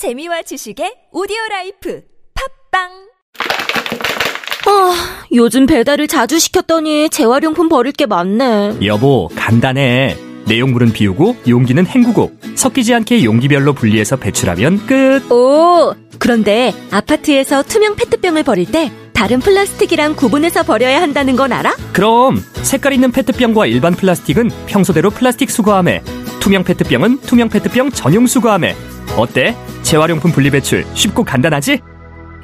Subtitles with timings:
[0.00, 2.00] 재미와 지식의 오디오 라이프
[2.70, 2.88] 팟빵
[4.66, 8.78] 아, 요즘 배달을 자주 시켰더니 재활용품 버릴 게 많네.
[8.82, 10.16] 여보, 간단해.
[10.46, 15.30] 내용물은 비우고 용기는 헹구고 섞이지 않게 용기별로 분리해서 배출하면 끝.
[15.30, 21.76] 오, 그런데 아파트에서 투명 페트병을 버릴 때 다른 플라스틱이랑 구분해서 버려야 한다는 건 알아?
[21.92, 26.02] 그럼 색깔 있는 페트병과 일반 플라스틱은 평소대로 플라스틱 수거함에
[26.40, 28.74] 투명 페트병은 투명 페트병 전용 수거함에
[29.16, 29.54] 어때?
[29.82, 31.80] 재활용품 분리 배출 쉽고 간단하지?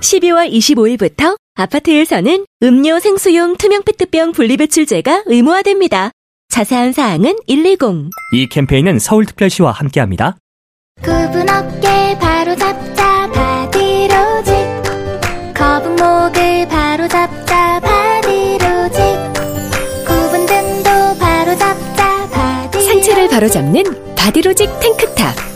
[0.01, 6.11] 12월 25일부터 아파트에서는 음료 생수용 투명 페트병 분리배출제가 의무화됩니다.
[6.49, 8.11] 자세한 사항은 110.
[8.33, 10.37] 이 캠페인은 서울특별시와 함께합니다.
[11.03, 14.55] 굽은 어깨 바로 잡자 바디로직
[15.55, 19.01] 거북목을 바로 잡자 바디로직
[20.07, 25.56] 굽은 등도 바로 잡자 바디 상체를 바로 잡는 바디로직 탱크탑.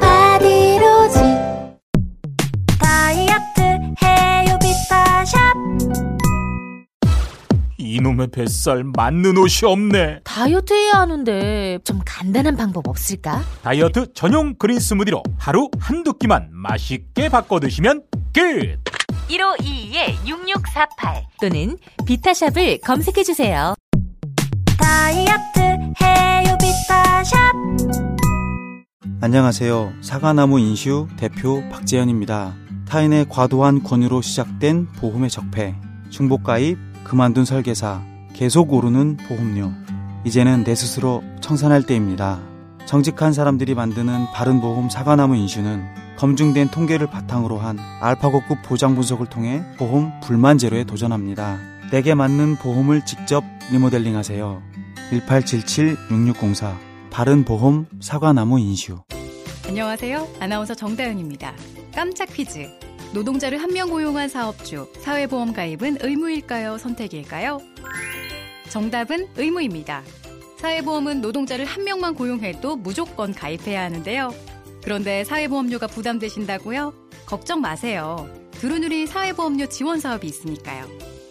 [7.91, 10.21] 이놈의 뱃살 맞는 옷이 없네.
[10.23, 13.43] 다이어트 해야 하는데 좀 간단한 방법 없을까?
[13.63, 18.79] 다이어트 전용 그린 스무디로 하루 한두 끼만 맛있게 바꿔 드시면 끝.
[19.27, 23.75] 1522-6648 또는 비타샵을 검색해 주세요.
[24.77, 25.59] 다이어트
[26.01, 27.37] 해요 비타샵
[29.21, 29.93] 안녕하세요.
[30.01, 32.55] 사과나무 인슈 대표 박재현입니다.
[32.87, 35.75] 타인의 과도한 권유로 시작된 보험의 적폐,
[36.09, 36.77] 중복가입,
[37.11, 39.73] 그만둔 설계사, 계속 오르는 보험료.
[40.23, 42.39] 이제는 내 스스로 청산할 때입니다.
[42.85, 45.83] 정직한 사람들이 만드는 바른보험 사과나무 인슈는
[46.15, 51.59] 검증된 통계를 바탕으로 한 알파고급 보장 분석을 통해 보험 불만 제로에 도전합니다.
[51.91, 54.63] 내게 맞는 보험을 직접 리모델링 하세요.
[55.11, 56.77] 1877-6604
[57.09, 59.03] 바른보험 사과나무 인슈
[59.67, 60.29] 안녕하세요.
[60.39, 61.51] 아나운서 정다은입니다.
[61.93, 62.69] 깜짝 퀴즈.
[63.13, 66.77] 노동자를 한 명 고용한 사업주, 사회보험 가입은 의무일까요?
[66.77, 67.61] 선택일까요?
[68.69, 70.03] 정답은 의무입니다.
[70.57, 74.33] 사회보험은 노동자를 한 명만 고용해도 무조건 가입해야 하는데요.
[74.83, 76.93] 그런데 사회보험료가 부담되신다고요?
[77.25, 78.29] 걱정 마세요.
[78.53, 80.85] 두루누리 사회보험료 지원 사업이 있으니까요.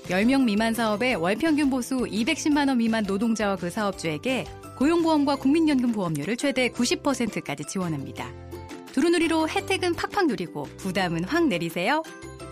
[0.08, 4.44] 10명 미만 사업에 월평균 보수 210만원 미만 노동자와 그 사업주에게
[4.78, 8.49] 고용보험과 국민연금 보험료를 최대 90%까지 지원합니다.
[8.92, 12.02] 두루누리로 혜택은 팍팍 누리고 부담은 확 내리세요.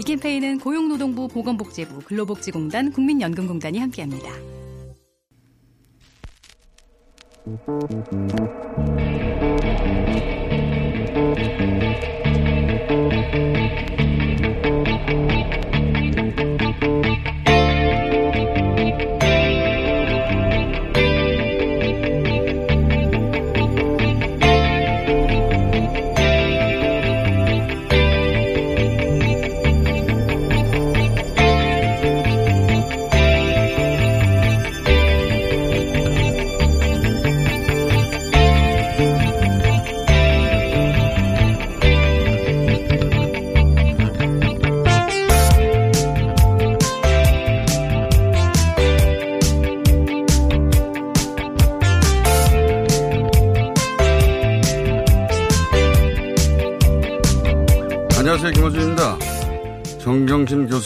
[0.00, 4.30] 이 캠페인은 고용노동부 보건복지부 근로복지공단 국민연금공단이 함께합니다.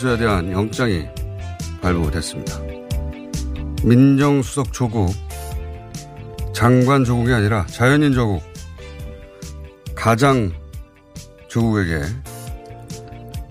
[0.02, 1.04] 교수에 대한 영장이
[1.80, 2.60] 발부됐습니다.
[3.84, 5.14] 민정수석 조국,
[6.52, 8.42] 장관 조국이 아니라 자연인 조국,
[9.94, 10.52] 가장
[11.48, 12.00] 조국에게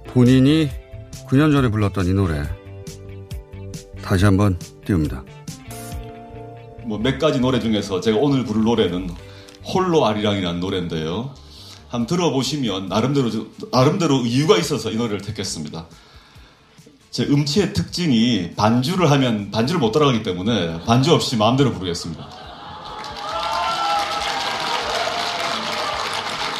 [0.07, 0.69] 본인이
[1.29, 2.43] 9년 전에 불렀던 이 노래
[4.01, 5.23] 다시 한번 띄웁니다.
[6.83, 9.09] 뭐 몇 가지 노래 중에서 제가 오늘 부를 노래는
[9.73, 11.33] 홀로 아리랑이라는 노래인데요.
[11.87, 13.29] 한번 들어보시면 나름대로
[13.71, 15.87] 나름대로 이유가 있어서 이 노래를 택했습니다.
[17.11, 22.25] 제 음치의 특징이 반주를 하면 반주를 못 따라가기 때문에 반주 없이 마음대로 부르겠습니다.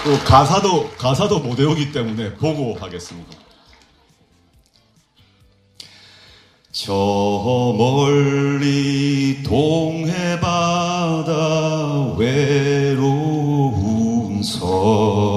[0.04, 3.30] 또 가사도 가사도 못 외우기 때문에 보고 하겠습니다.
[6.74, 6.92] 저
[7.78, 13.24] 멀리 동해 바다 외로운
[14.44, 15.31] 섬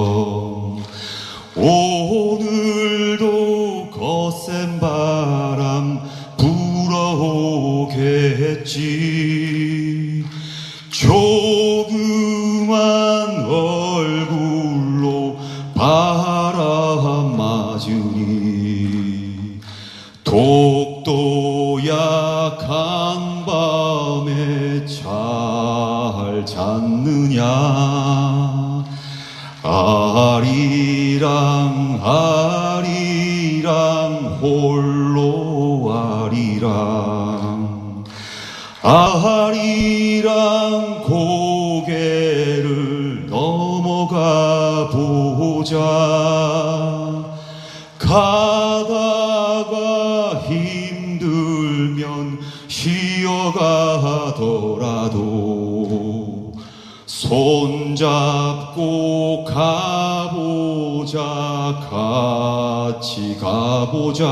[7.95, 8.85] 불어오겠지.
[10.89, 12.75] 조그만
[13.45, 15.37] 얼굴로
[15.73, 19.59] 바람 맞은 찾으니
[20.23, 28.04] 독도 약한 밤에 잘 잤느냐
[38.87, 40.21] 아리랑
[41.01, 42.65] 고개를
[43.27, 45.79] 넘어가 보자.
[47.97, 49.65] 가다가
[50.47, 52.37] 힘들면
[52.67, 53.73] 쉬어가더라도
[57.07, 58.25] 손잡고
[59.45, 61.19] 가보자
[61.89, 64.25] 같이 가보자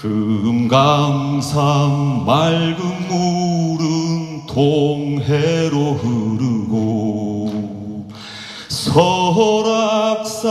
[0.00, 1.58] 금강산
[2.26, 7.46] 맑은 물은 동해로 흐르고
[8.68, 10.44] 설악산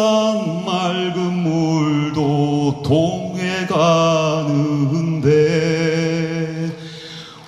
[0.65, 5.35] 맑은 물도 동해 가는데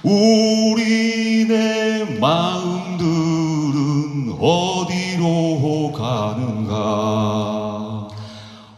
[0.04, 3.08] 우리네 마음들은
[4.40, 7.18] 어디로 가는가?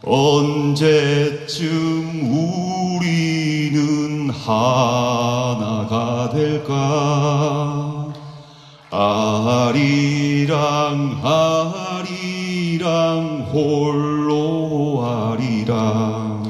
[0.02, 2.09] 언제쯤
[4.44, 8.12] 하나가 될까?
[8.90, 10.50] 아리랑
[11.22, 12.08] 아리랑
[13.52, 16.40] 홀로 아리랑.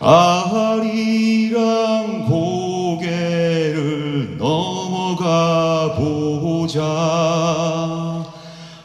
[0.00, 1.56] 아리랑
[2.28, 6.82] 고개를 넘어가 보자.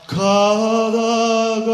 [0.08, 1.74] 가다가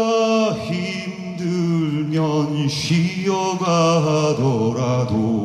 [0.66, 5.41] 힘들면 쉬어가더라도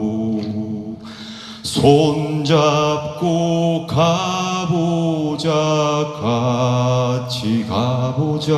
[1.82, 5.52] 손잡고 가보자
[6.20, 8.58] 같이 가보자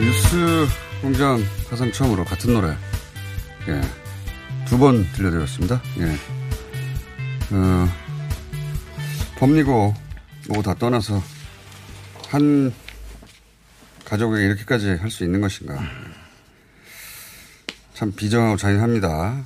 [0.00, 0.66] 뉴스
[1.00, 2.68] 공장 가장 처음으로 같은 노래
[3.68, 3.80] 예,
[4.66, 5.80] 두 번 들려드렸습니다.
[6.00, 6.41] 예.
[7.54, 7.86] 어,
[9.38, 9.94] 법리고
[10.48, 11.22] 뭐고 다 떠나서
[12.28, 12.72] 한
[14.06, 15.78] 가족에게 이렇게까지 할 수 있는 것인가.
[17.92, 19.44] 참 비정하고 잔인합니다.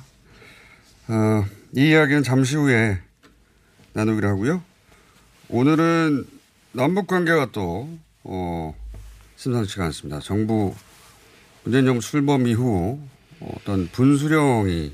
[1.09, 1.45] 어,
[1.75, 2.99] 이 이야기는 잠시 후에
[3.93, 4.63] 나누기로 하고요.
[5.49, 6.25] 오늘은
[6.71, 7.89] 남북 관계가 또
[8.23, 8.73] 어,
[9.35, 10.19] 심상치가 않습니다.
[10.21, 10.73] 정부
[11.63, 12.99] 문재인 정부 출범 이후
[13.41, 14.93] 어떤 분수령이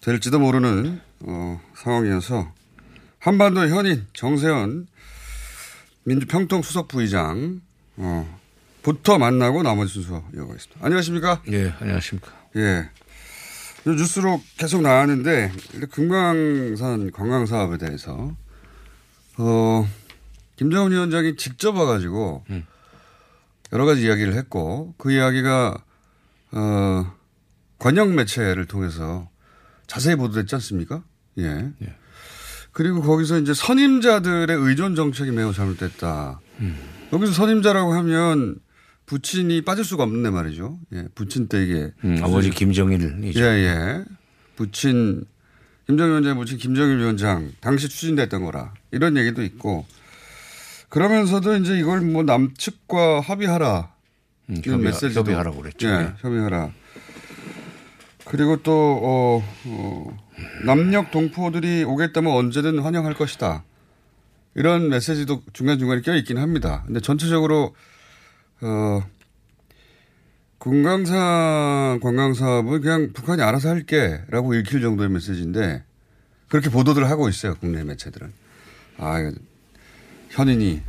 [0.00, 2.52] 될지도 모르는 어, 상황이어서
[3.18, 4.86] 한반도 현인 정세현
[6.04, 7.62] 민주평통 수석 부의장
[7.96, 8.40] 어,
[8.82, 10.84] 부터 만나고 나머지 순서 이어가겠습니다.
[10.84, 11.42] 안녕하십니까?
[11.50, 12.30] 예, 안녕하십니까?
[12.56, 12.90] 예.
[13.86, 15.52] 요 뉴스로 계속 나왔는데
[15.90, 18.34] 금강산 관광 사업에 대해서
[19.36, 19.88] 어
[20.56, 22.66] 김정은 위원장이 직접 와가지고 음.
[23.72, 25.76] 여러 가지 이야기를 했고 그 이야기가
[26.52, 27.12] 어
[27.78, 29.28] 관영 매체를 통해서
[29.86, 31.02] 자세히 보도됐지 않습니까?
[31.38, 31.72] 예.
[32.72, 36.40] 그리고 거기서 이제 선임자들의 의존 정책이 매우 잘못됐다.
[36.60, 36.76] 음.
[37.12, 38.56] 여기서 선임자라고 하면
[39.06, 40.78] 부친이 빠질 수가 없는데 말이죠.
[40.94, 43.38] 예, 부친 때 이게 음, 아버지 김정일이죠.
[43.40, 44.04] 예, 예.
[44.56, 45.24] 부친
[45.86, 49.86] 김정일 위원장 부친 김정일 위원장 당시 추진됐던 거라 이런 얘기도 있고
[50.88, 53.92] 그러면서도 이제 이걸 뭐 남측과 합의하라
[54.50, 55.88] 음, 이런 협의- 메시지도 협의하라고 그랬죠.
[55.88, 56.12] 예, 네.
[56.18, 56.72] 협의하라.
[58.26, 60.18] 그리고 또 어, 어,
[60.64, 63.64] 남녘 동포들이 오겠다면 언제든 환영할 것이다.
[64.54, 66.84] 이런 메시지도 중간중간에 껴 있긴 합니다.
[66.86, 67.74] 근데 전체적으로
[68.60, 69.02] 어
[70.58, 75.82] 금강산 관광사업은 그냥 북한이 알아서 할게라고 읽힐 정도의 메시지인데
[76.48, 78.32] 그렇게 보도들 하고 있어요 국내 매체들은.
[78.98, 79.32] 아 이거
[80.30, 80.80] 현인이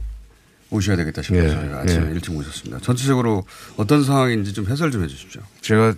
[0.70, 2.12] 오셔야 되겠다 싶어서 예, 저희가 아침에 예.
[2.12, 2.80] 일찍 모셨습니다.
[2.80, 3.46] 전체적으로
[3.78, 5.42] 어떤 상황인지 좀 해설 좀 해주십시오.
[5.62, 5.96] 제가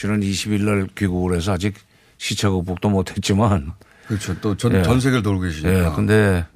[0.00, 1.74] 지난 20일 날 귀국을 해서 아직
[2.16, 3.72] 시차 극복도 못했지만
[4.06, 4.34] 그렇죠.
[4.40, 5.90] 또 전- 전 세계를 돌고 계시니까.
[5.90, 6.46] 예, 근데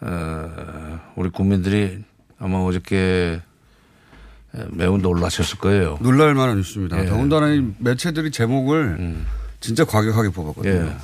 [0.00, 2.04] 어, 우리 국민들이
[2.38, 3.42] 아마 어저께
[4.70, 5.98] 매우 놀라셨을 거예요.
[6.00, 7.02] 놀랄 만한 뉴스입니다.
[7.02, 7.06] 예.
[7.06, 9.16] 더군다나 이 매체들이 제목을
[9.58, 10.72] 진짜 과격하게 뽑았거든요.
[10.90, 10.96] 예.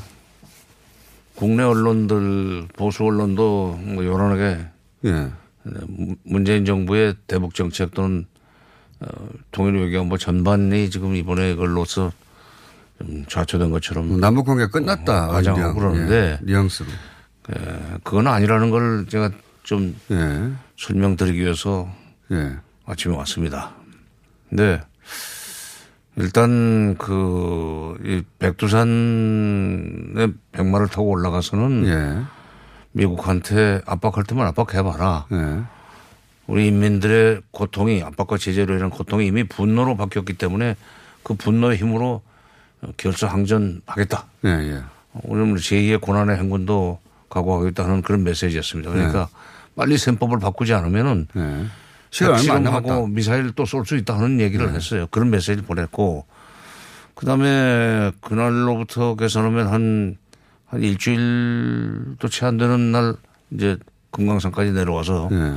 [1.35, 4.59] 국내 언론들 보수 언론도 뭐 요란하게
[5.07, 5.29] 예.
[5.65, 8.27] 문- 문재인 정부의 대북 정책 또는
[9.01, 9.07] 어,
[9.51, 12.13] 통일 외교안보 전반이 지금 이번에 이걸로서
[12.99, 15.29] 좀 좌초된 것처럼 남북 관계가 끝났다.
[15.29, 16.89] 가장하고 뉘앙- 그러는데 예, 뉘앙스로.
[17.57, 19.31] 예, 그건 아니라는 걸 제가
[19.63, 20.51] 좀 예.
[20.79, 21.89] 설명드리기 위해서
[22.31, 22.57] 예.
[22.87, 23.73] 아침에 왔습니다.
[24.51, 24.81] 네.
[26.17, 32.23] 일단 그, 이 백두산에 백마를 타고 올라가서는 예.
[32.93, 35.27] 미국한테 압박할 때만 압박해봐라.
[36.51, 36.53] 예.
[36.53, 40.77] 우리 인민들의 고통이 압박과 제재로 인한 고통이 이미 분노로 바뀌었기 때문에
[41.23, 42.23] 그 분노의 힘으로
[42.97, 44.27] 결사 항전하겠다.
[44.47, 44.83] 예, 예.
[45.25, 48.91] 오늘 제2의 고난의 행군도 각오하겠다는 그런 메시지였습니다.
[48.91, 49.29] 그러니까
[49.77, 51.65] 빨리 셈법을 바꾸지 않으면은 네.
[52.11, 52.73] 시간 얼마.
[52.77, 54.75] 하고 미사일 또 쏠 수 있다는 얘기를 네.
[54.75, 55.07] 했어요.
[55.11, 56.27] 그런 메시지를 보냈고
[57.15, 60.17] 그다음에 그날로부터 계산하면 한,
[60.67, 63.15] 한 일주일도 채 안 되는 날
[63.53, 63.77] 이제
[64.11, 65.55] 금강산까지 내려와서 네.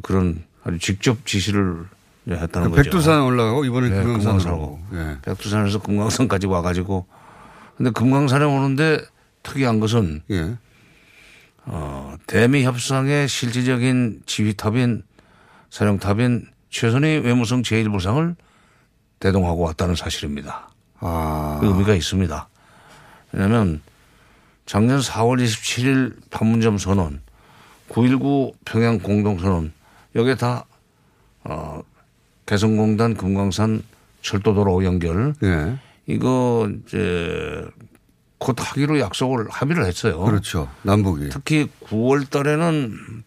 [0.00, 1.84] 그런 아주 직접 지시를
[2.28, 2.82] 했다는 그 거죠.
[2.90, 4.78] 백두산 올라가고 이번에 네, 금강산으로.
[4.94, 5.18] 예.
[5.22, 7.06] 백두산에서 금강산까지 와가지고
[7.76, 9.00] 근데 금강산에 오는데
[9.42, 10.56] 특이한 것은 예.
[11.64, 15.02] 어, 대미 협상의 실질적인 지휘탑인
[15.70, 18.34] 사령탑인 최선희 외무성 제1부상을
[19.20, 20.70] 대동하고 왔다는 사실입니다.
[21.00, 21.58] 아.
[21.60, 22.48] 그 의미가 있습니다.
[23.32, 23.80] 왜냐하면
[24.66, 27.20] 작년 4월 27일 판문점 선언,
[27.88, 29.72] 9.19 평양 공동선언
[30.14, 30.64] 여기에 다
[31.44, 31.82] 어,
[32.46, 33.82] 개성공단 금강산
[34.22, 35.78] 철도도로 연결 예.
[36.06, 37.64] 이거 이제
[38.38, 40.20] 곧 하기로 약속을 합의를 했어요.
[40.20, 40.68] 그렇죠.
[40.82, 41.28] 남북이.
[41.30, 43.22] 특히 9월 달에는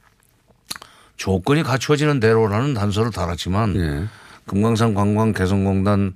[1.16, 4.06] 조건이 갖추어지는 대로라는 단서를 달았지만 예.
[4.46, 6.16] 금강산 관광 개성공단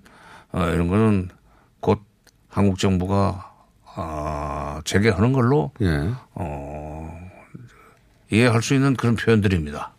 [0.52, 1.30] 어, 이런 거는
[1.80, 2.02] 곧
[2.50, 3.54] 한국 정부가
[3.96, 6.12] 아, 재개하는 걸로 예.
[6.34, 7.30] 어,
[8.32, 9.94] 이해할 수 있는 그런 표현들입니다.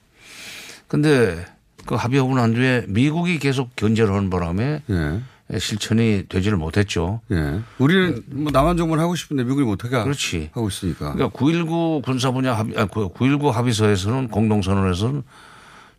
[0.91, 1.45] 근데
[1.87, 5.59] 그 합의하고 난 뒤에 미국이 계속 견제를 하는 바람에 예.
[5.59, 7.21] 실천이 되지를 못했죠.
[7.31, 7.61] 예.
[7.79, 10.51] 우리는 뭐 남한 정부는 하고 싶은데 미국이 못하게 그렇지.
[10.53, 11.13] 하고 있으니까.
[11.13, 15.23] 그러니까 9.19 군사 분야 합의, 아, 9.19 합의서에서는 공동선언에서는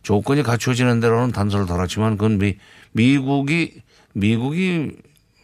[0.02, 2.56] 조건이 갖추어지는 대로는 단서를 달았지만 그건 미,
[2.92, 3.80] 미국이,
[4.12, 4.90] 미국이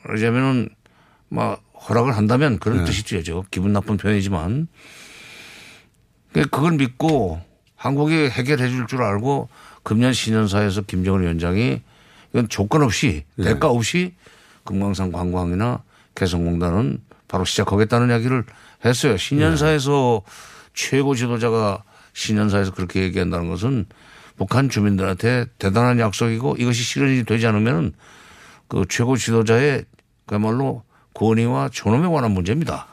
[0.05, 0.69] 말하자면은
[1.31, 2.85] 막 허락을 한다면 그런 네.
[2.85, 3.47] 뜻이죠.
[3.50, 4.69] 기분 나쁜 표현이지만.
[6.33, 7.40] 그러니까 그걸 믿고
[7.78, 9.49] 한국이 해결해 줄 줄 알고
[9.82, 11.80] 금년 신년사에서 김정은 위원장이
[12.32, 13.44] 이건 조건 없이 네.
[13.44, 14.14] 대가 없이
[14.64, 15.82] 금강산 관광이나
[16.14, 18.44] 개성공단은 바로 시작하겠다는 이야기를
[18.85, 19.16] 했어요.
[19.16, 20.23] 신년사에서
[20.75, 21.82] 최고 지도자가
[22.12, 23.87] 신년사에서 그렇게 얘기한다는 것은
[24.37, 27.92] 북한 주민들한테 대단한 약속이고 이것이 실현이 되지 않으면
[28.68, 29.85] 그 최고 지도자의
[30.26, 30.82] 그야말로
[31.14, 32.87] 권위와 존엄에 관한 문제입니다.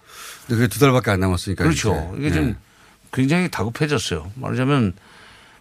[0.47, 1.63] 그게 두 달밖에 안 남았으니까.
[1.63, 2.13] 그렇죠.
[2.17, 2.27] 이제.
[2.27, 2.55] 이게 좀 예.
[3.15, 4.29] 굉장히 다급해졌어요.
[4.35, 4.93] 말하자면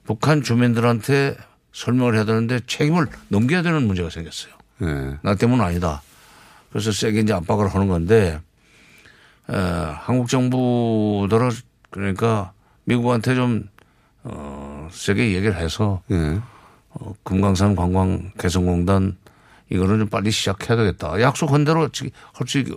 [0.05, 1.37] 북한 주민들한테
[1.73, 4.53] 설명을 해야 되는데 책임을 넘겨야 되는 문제가 생겼어요.
[4.83, 5.19] 예.
[5.23, 6.03] 나 때문은 아니다.
[6.71, 8.41] 그래서 세게 이제 압박을 하는 건데,
[9.49, 11.51] 에, 한국 정부더러
[11.91, 12.53] 그러니까
[12.85, 13.69] 미국한테 좀,
[14.25, 16.41] 어, 세게 얘기를 해서, 예.
[16.91, 19.17] 어, 금강산 관광 개성공단
[19.71, 21.21] 이거는 좀 빨리 시작해야 되겠다.
[21.21, 22.75] 약속한 대로 할 수 있게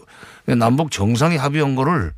[0.55, 2.13] 남북 정상이 합의한 거를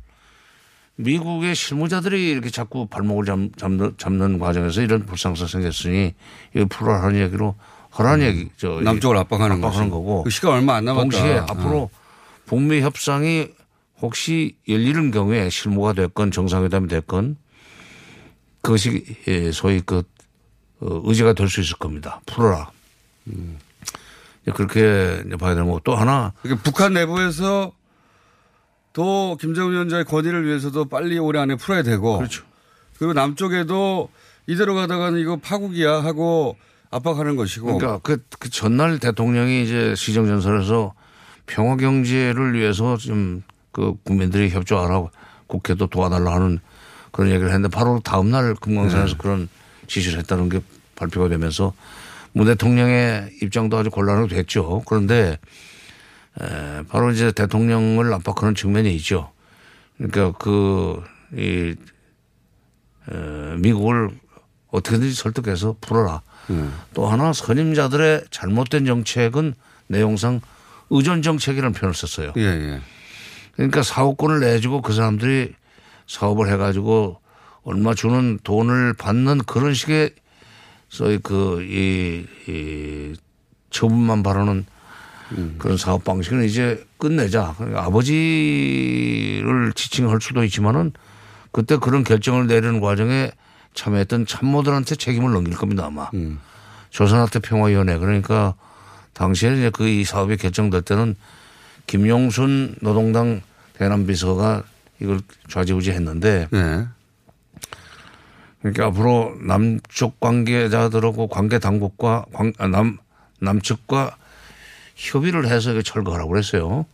[0.96, 6.14] 미국의 실무자들이 이렇게 자꾸 발목을 잡, 잡는, 잡는 과정에서 이런 불상사 생겼으니
[6.54, 7.54] 이거 풀어라는 얘기로
[7.90, 8.78] 하라는 얘기, 저.
[8.78, 8.84] 음.
[8.84, 9.90] 남쪽을 압박하는 압박하는.
[9.90, 10.22] 거고.
[10.22, 11.02] 그 시간 얼마 안 남았다.
[11.02, 11.46] 동시에 어.
[11.48, 11.90] 앞으로
[12.46, 13.48] 북미 협상이
[14.00, 17.36] 혹시 열리는 경우에 실무가 됐건 정상회담이 됐건
[18.62, 20.02] 그것이 예, 소위 그
[20.80, 22.20] 어, 의지가 될 수 있을 겁니다.
[22.26, 22.70] 풀어라.
[23.28, 23.58] 음.
[24.54, 27.72] 그렇게 봐야 되는 거고 또 하나 그러니까 북한 내부에서
[28.92, 32.18] 또 김정은 위원장의 권위를 위해서도 빨리 올해 안에 풀어야 되고.
[32.18, 32.44] 그렇죠.
[32.98, 34.08] 그리고 남쪽에도
[34.46, 36.56] 이대로 가다가는 이거 파국이야 하고
[36.90, 37.78] 압박하는 것이고.
[37.78, 40.94] 그러니까 그, 그 전날 대통령이 이제 시정전설에서
[41.46, 43.42] 평화 경제를 위해서 좀
[43.72, 45.10] 그 국민들이 협조하라고
[45.46, 46.58] 국회도 도와달라 하는
[47.12, 49.18] 그런 얘기를 했는데 바로 다음 날 금강산에서 네.
[49.18, 49.48] 그런
[49.86, 50.60] 지시를 했다는 게
[50.96, 51.72] 발표가 되면서
[52.32, 54.82] 문 대통령의 입장도 아주 곤란하게 됐죠.
[54.86, 55.38] 그런데
[56.40, 59.32] 에, 바로 이제 대통령을 압박하는 측면이 있죠.
[59.96, 61.02] 그러니까 그,
[61.34, 61.74] 이,
[63.10, 64.10] 에, 미국을
[64.68, 66.22] 어떻게든지 설득해서 풀어라.
[66.50, 66.72] 음.
[66.94, 69.54] 또 하나 선임자들의 잘못된 정책은
[69.88, 70.40] 내용상
[70.90, 72.32] 의존 정책이라는 표현을 썼어요.
[72.36, 72.80] 예, 예.
[73.52, 75.54] 그러니까 사업권을 내주고 그 사람들이
[76.06, 77.20] 사업을 해가지고
[77.62, 80.14] 얼마 주는 돈을 받는 그런 식의
[80.88, 83.14] 소위 그, 이, 이
[83.70, 84.66] 처분만 바라는
[85.58, 87.54] 그런 사업 방식은 이제 끝내자.
[87.56, 90.92] 그러니까 아버지를 지칭할 수도 있지만은
[91.52, 93.30] 그때 그런 결정을 내리는 과정에
[93.74, 96.08] 참여했던 참모들한테 책임을 넘길 겁니다 아마.
[96.90, 98.54] 조선학대 평화위원회 그러니까
[99.12, 101.14] 당시에 이제 그 이 사업이 결정될 때는
[101.86, 103.42] 김용순 노동당
[103.74, 104.62] 대남 비서가
[105.00, 106.86] 이걸 좌지우지 했는데 네.
[108.60, 112.98] 그러니까 앞으로 남쪽 관계자들하고 관계 당국과 관- 아, 남
[113.40, 114.16] 남측과
[115.00, 116.84] 협의를 해서 철거하라고 그랬어요.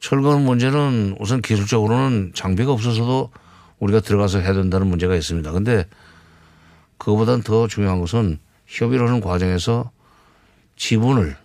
[0.00, 3.30] 철거하는 문제는 우선 기술적으로는 장비가 없어서도
[3.78, 5.52] 우리가 들어가서 해야 된다는 문제가 있습니다.
[5.52, 5.86] 근데
[6.96, 9.90] 그거보다는 더 중요한 것은 협의를 하는 과정에서
[10.76, 11.36] 지분을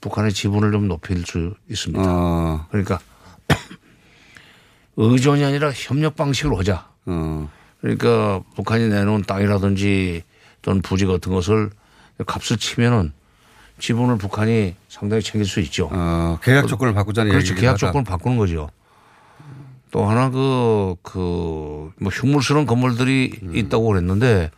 [0.00, 2.04] 북한의 지분을 좀 높일 수 있습니다.
[2.06, 2.66] 어.
[2.70, 3.00] 그러니까
[4.96, 6.88] 의존이 아니라 협력 방식으로 하자.
[7.06, 7.50] 어.
[7.80, 10.22] 그러니까 북한이 내놓은 땅이라든지
[10.62, 11.70] 또는 부지 같은 것을
[12.26, 13.12] 값을 치면은
[13.78, 15.88] 지분을 북한이 상당히 챙길 수 있죠.
[15.92, 17.54] 어, 계약 조건을 바꾸자는 그렇죠.
[17.54, 17.78] 계약 하다.
[17.78, 18.70] 조건을 바꾸는 거죠.
[19.90, 23.56] 또 하나 그, 그, 뭐 흉물스러운 건물들이 음.
[23.56, 24.50] 있다고 그랬는데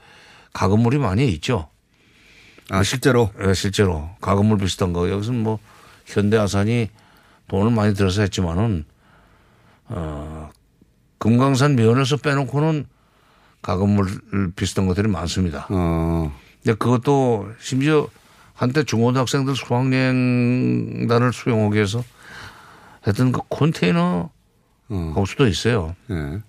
[0.52, 1.68] 가건물이 많이 있죠.
[2.70, 3.30] 아, 실제로?
[3.38, 4.10] 네, 실제로.
[4.20, 5.10] 가건물 비슷한 거.
[5.10, 5.58] 여기서는 뭐
[6.06, 6.88] 현대아산이
[7.48, 8.84] 돈을 많이 들어서 했지만은
[9.86, 10.50] 어,
[11.18, 12.86] 금강산 면에서 빼놓고는
[13.62, 15.66] 가건물 비슷한 것들이 많습니다.
[15.70, 16.32] 어.
[16.62, 18.08] 근데 그것도 심지어
[18.58, 22.02] 한때 중고등학생들 수학여행단을 수용하기 위해서
[23.06, 24.30] 했던 그 컨테이너
[24.88, 25.94] 하우스도 있어요.
[26.10, 26.40] 예.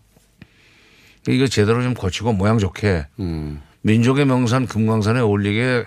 [1.32, 3.62] 이거 제대로 좀 고치고 모양 좋게 음.
[3.82, 5.86] 민족의 명산 금강산에 어울리게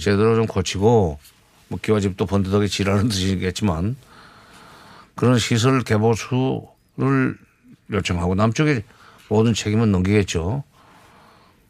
[0.00, 1.20] 제대로 좀 고치고
[1.68, 3.94] 뭐 기와집도 번듯하게 지라는 뜻이겠지만
[5.14, 7.38] 그런 시설 개보수를
[7.92, 8.82] 요청하고 남쪽에
[9.28, 10.64] 모든 책임은 넘기겠죠.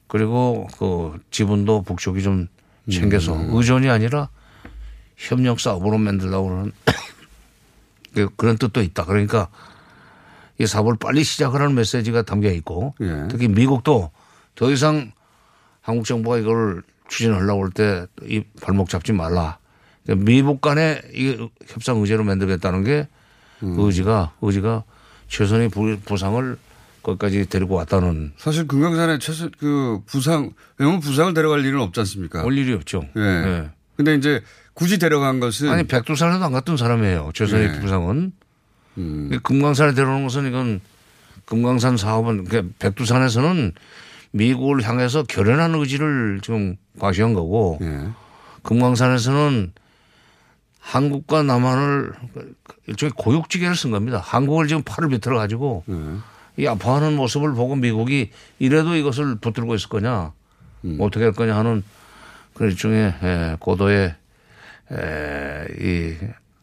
[0.06, 2.48] 그리고 그 지분도 북쪽이 좀
[2.90, 4.28] 챙겨서 의존이 아니라
[5.16, 6.72] 협력 사업으로 만들려고 그러는
[8.14, 9.04] 그- 그런 뜻도 있다.
[9.04, 9.48] 그러니까
[10.58, 12.94] 이 사업을 빨리 시작하라는 메시지가 담겨 있고
[13.28, 14.10] 특히 미국도
[14.54, 15.12] 더 이상
[15.80, 19.58] 한국 정부가 이걸 추진하려고 할 때 이 발목 잡지 말라.
[20.04, 23.06] 그러니까 미국 간에 이 협상 의제로 만들겠다는 게그
[23.86, 24.84] 의지가 의지가
[25.28, 26.58] 최선의 부- 부상을
[27.02, 32.44] 거기까지 데리고 왔다는 사실 금강산에 최소 그 부상 왜냐면 부상을 데려갈 일은 없지 않습니까?
[32.44, 33.02] 올 일이 없죠.
[33.16, 33.20] 예.
[33.20, 33.70] 예.
[33.96, 34.42] 근데 이제
[34.74, 37.30] 굳이 데려간 것은 아니 백두산에도 안 갔던 사람이에요.
[37.34, 37.80] 최선의 네.
[37.80, 38.32] 부상은
[38.98, 39.38] 음.
[39.42, 40.80] 금강산에 데려오는 것은 이건
[41.44, 43.72] 금강산 사업은 그러니까 백두산에서는
[44.30, 48.08] 미국을 향해서 결연한 의지를 지금 과시한 거고 예.
[48.62, 49.72] 금강산에서는
[50.78, 52.12] 한국과 남한을
[52.88, 54.18] 일종의 고육지게를 쓴 겁니다.
[54.18, 55.84] 한국을 지금 팔을 비틀어 가지고
[56.56, 60.32] 이 아파하는 모습을 보고 미국이 이래도 이것을 붙들고 있을 거냐
[60.98, 61.82] 어떻게 할 거냐 하는
[62.54, 64.14] 그런 일종의 예, 고도의
[64.90, 66.16] 에, 이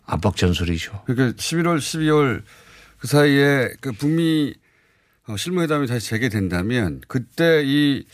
[0.06, 1.04] 압박 전술이죠.
[1.06, 2.44] 그러니까 11월, 12월
[3.00, 4.54] 그 사이에 그 북미
[5.28, 8.06] 어, 실무회담이 다시 재개된다면 그때 이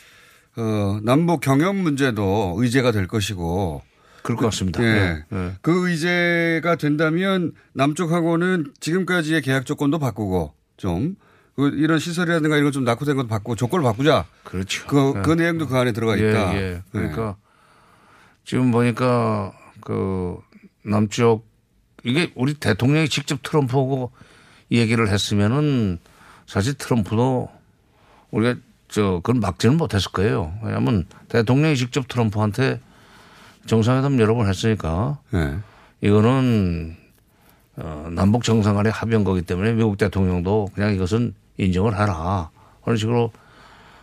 [0.58, 3.82] 어, 남북 경영 문제도 의제가 될 것이고
[4.22, 4.84] 그럴 것 같습니다.
[4.84, 4.94] 예.
[4.94, 5.54] 네, 네.
[5.62, 11.16] 그 의제가 된다면 남쪽하고는 지금까지의 계약 조건도 바꾸고 좀그
[11.58, 14.26] 이런 시설이라든가 이런 거좀 낙후된 것도 바꾸고 조건을 바꾸자.
[14.44, 14.86] 그렇죠.
[14.88, 15.44] 그, 그 네.
[15.44, 16.56] 내용도 그 안에 들어가 예, 있다.
[16.56, 16.82] 예.
[16.92, 17.38] 그러니까
[18.44, 20.38] 지금 보니까 그
[20.84, 21.48] 남쪽
[22.04, 24.12] 이게 우리 대통령이 직접 트럼프하고
[24.70, 26.00] 이 얘기를 했으면은
[26.46, 27.50] 사실 트럼프도
[28.32, 30.54] 우리가 저 그걸 막지는 못했을 거예요.
[30.64, 32.80] 왜냐하면 대통령이 직접 트럼프한테
[33.66, 35.58] 정상회담 여러 번 했으니까 네.
[36.02, 36.96] 이거는
[37.78, 42.50] 어, 남북 정상 간의 합의한 거기 때문에 미국 대통령도 그냥 이것은 인정을 해라.
[42.84, 43.32] 그런 식으로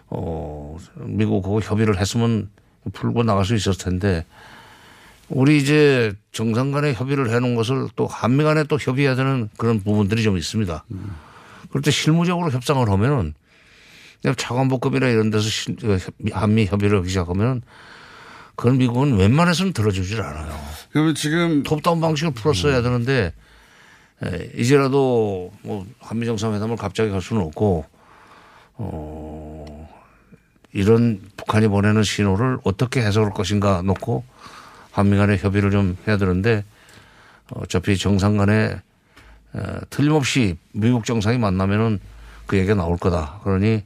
[0.08, 2.50] 어, 미국하고 협의를 했으면
[2.92, 4.26] 풀고 나갈 수 있었을 텐데
[5.28, 10.22] 우리 이제 정상 간에 협의를 해놓은 것을 또 한미 간에 또 협의해야 되는 그런 부분들이
[10.22, 10.84] 좀 있습니다.
[11.70, 13.34] 그럴 때 실무적으로 협상을 하면은
[14.36, 15.98] 차관복급이나 이런 데서 실- 그
[16.32, 17.62] 한미 협의를 하기 시작하면
[18.56, 20.52] 그건 미국은 웬만해서는 들어주질 않아요.
[20.92, 23.32] 그러면 지금 톱다운 방식을 풀었어야 되는데
[24.24, 27.85] 에, 이제라도 뭐 한미 정상회담을 갑자기 할 수는 없고
[28.74, 29.88] 어
[30.72, 34.24] 이런 북한이 보내는 신호를 어떻게 해석할 것인가 놓고
[34.90, 36.64] 한미 간의 협의를 좀 해야 되는데
[37.50, 38.80] 어차피 정상 간에
[39.54, 42.00] 에, 틀림없이 미국 정상이 만나면은
[42.46, 43.40] 그 얘기가 나올 거다.
[43.44, 43.82] 그러니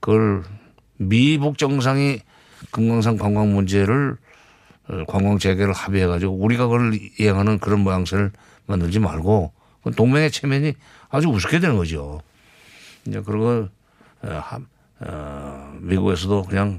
[0.00, 0.42] 그걸
[0.96, 2.20] 미북 정상이
[2.70, 4.21] 금강산 관광 문제를 어,
[5.06, 8.32] 관광 재개를 합의해 가지고 우리가 그걸 이행하는 그런 모양새를
[8.66, 9.52] 만들지 말고
[9.96, 10.74] 동맹의 체면이
[11.08, 12.20] 아주 우습게 되는 거죠.
[13.06, 13.70] 이제 그런 걸
[14.22, 14.66] 어, 한-
[15.00, 16.78] 어, 미국에서도 그냥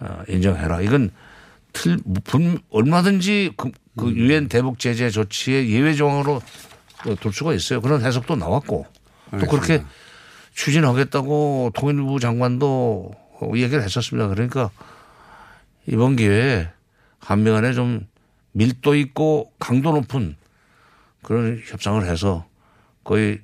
[0.00, 0.80] 어, 인정해라.
[0.82, 1.10] 이건
[1.72, 6.34] 틀, 분, 얼마든지 그, 그 유엔 대북 제재 조치의 예외 조항으로
[7.06, 7.80] 어, 둘 수가 있어요.
[7.80, 8.86] 그런 해석도 나왔고
[9.30, 9.82] 또 그렇게
[10.54, 14.28] 추진하겠다고 통일부 장관도 어, 얘기를 했었습니다.
[14.28, 14.70] 그러니까
[15.86, 16.68] 이번 기회에
[17.24, 18.06] 한미 간에 좀
[18.52, 20.36] 밀도 있고 강도 높은
[21.22, 22.46] 그런 협상을 해서
[23.02, 23.40] 거의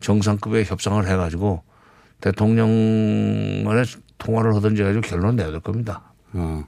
[0.00, 1.62] 정상급의 협상을 해가지고
[2.20, 3.84] 대통령 간에
[4.18, 6.12] 통화를 하든지 해가지고 결론을 내야 될 겁니다.
[6.32, 6.64] 어.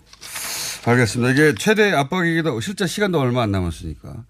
[0.87, 1.33] 알겠습니다.
[1.33, 4.25] 이게 최대 압박이기도 하고 실제 시간도 얼마 안 남았으니까.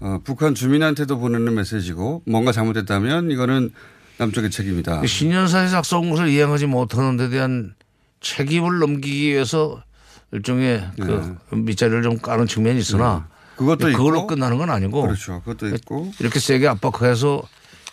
[0.00, 3.70] 어, 북한 주민한테도 보내는 메시지고 뭔가 잘못됐다면 이거는
[4.18, 5.06] 남쪽의 책임이다.
[5.06, 7.74] 신년사에 작성 것을 이행하지 못하는 데 대한
[8.20, 9.82] 책임을 넘기기 위해서
[10.32, 13.40] 일종의 그 밑자리를 좀 까는 측면이 있으나 네.
[13.56, 14.26] 그것도 그걸로 있고.
[14.28, 15.42] 끝나는 건 아니고 그렇죠.
[15.44, 16.12] 그것도 있고.
[16.20, 17.42] 이렇게 세게 압박해서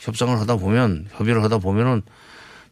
[0.02, 2.04] 협상을 하다 보면 협의를 하다 보면은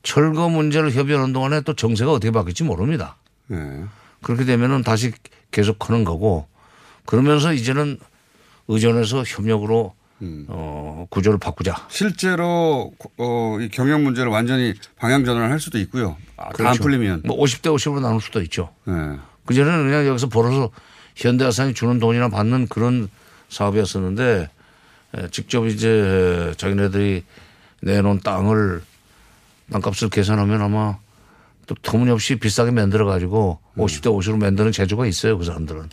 [0.03, 3.17] 철거 문제를 협의하는 동안에 또 정세가 어떻게 바뀔지 모릅니다.
[3.47, 3.83] 네.
[4.21, 5.11] 그렇게 되면은 다시
[5.51, 6.47] 계속 하는 거고
[7.05, 7.99] 그러면서 이제는
[8.67, 10.45] 의전에서 협력으로 음.
[10.47, 11.87] 어, 구조를 바꾸자.
[11.89, 16.15] 실제로 어, 이 경영 문제를 완전히 방향 전환을 할 수도 있고요.
[16.37, 16.81] 아, 그렇죠.
[16.81, 17.23] 풀리면.
[17.25, 18.69] 뭐 50대 50으로 나눌 수도 있죠.
[18.85, 18.93] 네.
[19.45, 20.69] 그전에는 그냥 여기서 벌어서
[21.15, 23.09] 현대아산이 주는 돈이나 받는 그런
[23.49, 24.49] 사업이었었는데
[25.17, 27.23] 에, 직접 이제 자기네들이
[27.81, 28.83] 내놓은 땅을
[29.71, 30.97] 땅값을 계산하면 아마
[31.67, 35.37] 또 터무니없이 비싸게 만들어 가지고 50대 50으로 만드는 재주가 있어요.
[35.37, 35.89] 그 사람들은.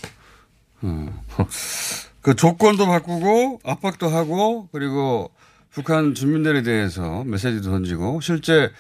[2.21, 5.31] 그 조건도 바꾸고 압박도 하고 그리고
[5.71, 8.71] 북한 주민들에 대해서 메시지도 던지고 실제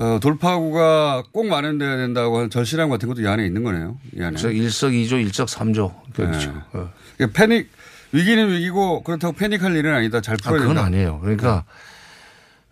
[0.00, 3.98] 어, 돌파구가 꼭 마련돼야 된다고 하는 절실함 같은 것도 이 안에 있는 거네요.
[4.16, 4.30] 이 안에.
[4.30, 6.54] 그래서 일석 이조 일석 삼조 그렇죠.
[6.72, 6.80] 네.
[7.16, 7.70] 이게 패닉
[8.12, 10.22] 위기는 위기고 그렇다고 패닉할 일은 아니다.
[10.22, 10.86] 잘 아, 풀어야 그건 된다.
[10.86, 11.20] 아니에요.
[11.20, 11.64] 그러니까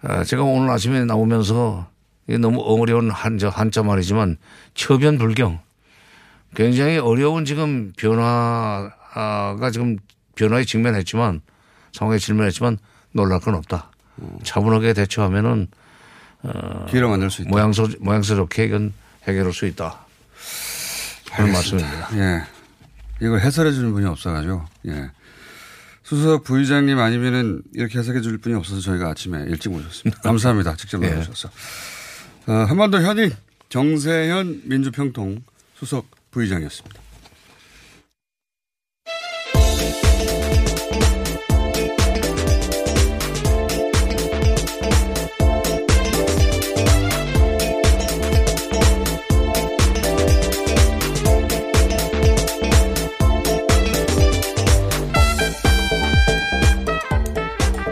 [0.01, 1.88] 아, 제가 오늘 아침에 나오면서
[2.29, 4.38] 이게 너무 어려운 한자, 한자 말이지만
[4.73, 5.61] 처변 불경
[6.55, 9.99] 굉장히 어려운 지금 변화가 지금
[10.35, 11.43] 변화에 직면했지만
[11.93, 12.79] 상황에 직면했지만
[13.12, 13.91] 놀랄 건 없다.
[14.45, 15.69] 차분하게 대처하면은
[16.42, 17.51] 어, 기회를 만들 수 있다.
[17.51, 18.92] 모양새, 모양새롭게 이건
[19.27, 19.98] 해결할 수 있다.
[21.35, 21.53] 그런.
[21.53, 22.09] 말씀입니다.
[22.14, 22.42] 예.
[23.20, 25.11] 이걸 해설해 주는 분이 없어가지고, 예.
[26.05, 30.20] 수석 부의장님 아니면은 이렇게 해석해 줄 분이 없어서 저희가 아침에 일찍 모셨습니다.
[30.22, 30.77] 감사합니다.
[30.77, 31.11] 직접 예.
[31.11, 31.51] 나오셔서.
[32.46, 33.31] 어, 한반도 현임
[33.68, 35.42] 정세현 민주평통
[35.74, 37.08] 수석 부의장이었습니다.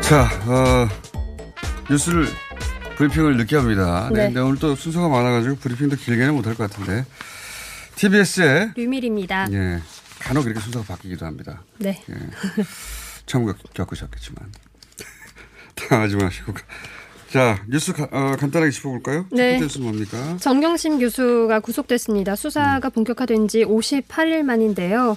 [0.08, 0.88] 자, 어,
[1.90, 2.26] 뉴스를
[2.96, 4.08] 브리핑을 늦게 합니다.
[4.12, 4.20] 네.
[4.20, 4.24] 네.
[4.26, 7.04] 근데 오늘 또 순서가 많아가지고 브리핑도 길게는 못할 것 같은데.
[7.96, 9.48] TBS에 류밀입니다.
[9.52, 9.80] 예,
[10.20, 11.62] 간혹 이렇게 순서가 바뀌기도 합니다.
[11.78, 12.02] 네.
[12.10, 12.14] 예.
[13.24, 14.52] 처음 겪- 겪으셨겠지만
[15.74, 16.52] 당하지 마시고.
[17.30, 19.26] 자, 뉴스 가- 어, 간단하게 짚어볼까요?
[19.32, 19.58] 네.
[19.58, 20.36] 뉴스 뭡니까?
[20.38, 22.36] 정경심 교수가 구속됐습니다.
[22.36, 25.16] 수사가 본격화된 지 58일 만인데요.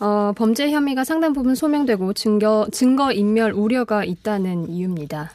[0.00, 5.32] 어, 범죄 혐의가 상당 부분 소명되고 증거, 증거 인멸 우려가 있다는 이유입니다.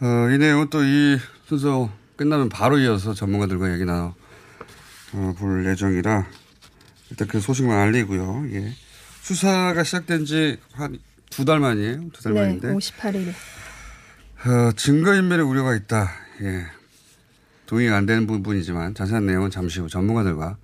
[0.00, 4.14] 어, 이 내용은 또 이 순서 끝나면 바로 이어서 전문가들과 얘기 나눠
[5.14, 6.26] 어, 볼 예정이라
[7.10, 8.44] 일단 그 소식만 알리고요.
[8.52, 8.72] 예.
[9.22, 10.98] 수사가 시작된 지 한
[11.30, 12.08] 두 달 만이에요.
[12.12, 12.68] 두달 네, 만인데.
[12.72, 13.28] 58일.
[14.46, 16.10] 어, 증거인멸의 우려가 있다.
[16.42, 16.64] 예.
[17.66, 20.56] 동의가 안 되는 부분이지만 자세한 내용은 잠시 후 전문가들과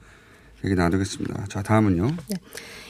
[0.65, 1.47] 얘기 나누겠습니다.
[1.49, 2.17] 자, 다음은요.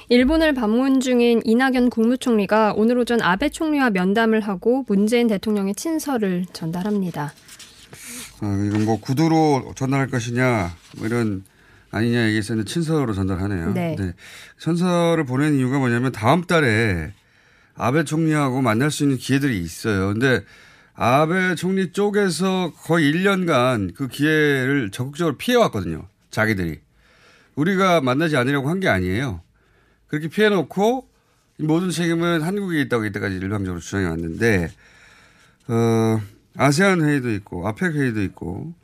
[0.09, 7.33] 일본을 방문 중인 이낙연 국무총리가 오늘 오전 아베 총리와 면담을 하고 문재인 대통령의 친서를 전달합니다.
[8.43, 11.45] 어, 이건 뭐 구두로 전달할 것이냐, 뭐 이런
[11.91, 13.73] 아니냐 얘기했었는데 친서로 전달하네요.
[13.73, 13.97] 네.
[14.59, 17.13] 천서를 보낸 이유가 뭐냐면 다음 달에
[17.77, 20.09] 아베 총리하고 만날 수 있는 기회들이 있어요.
[20.09, 20.43] 근데
[20.95, 26.09] 아베 총리 쪽에서 거의 1년간 그 기회를 적극적으로 피해왔거든요.
[26.31, 26.81] 자기들이.
[27.57, 29.41] 우리가 만나지 않으려고 한 게 아니에요.
[30.09, 31.09] 그렇게 피해놓고
[31.59, 34.71] 이 모든 책임은 한국에 있다고 이때까지 일방적으로 주장해 왔는데,
[35.69, 36.21] 어,
[36.57, 38.75] 아세안 회의도 있고, 아펙 회의도 있고,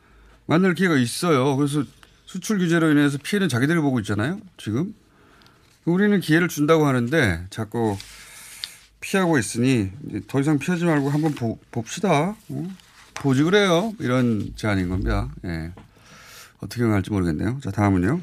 [0.47, 1.57] 만날 기회가 있어요.
[1.57, 1.85] 그래서
[2.27, 4.41] 수출 규제로 인해서 피해는 자기들이 보고 있잖아요.
[4.57, 4.95] 지금.
[5.85, 7.97] 우리는 기회를 준다고 하는데 자꾸
[9.01, 9.91] 피하고 있으니
[10.29, 12.37] 더 이상 피하지 말고 한번 보, 봅시다.
[12.49, 12.71] 어?
[13.15, 13.93] 보지 그래요.
[13.99, 15.29] 이런 제안인 겁니다.
[15.45, 15.73] 예.
[16.61, 17.59] 어떻게 응할지 모르겠네요.
[17.63, 18.21] 자, 다음은요.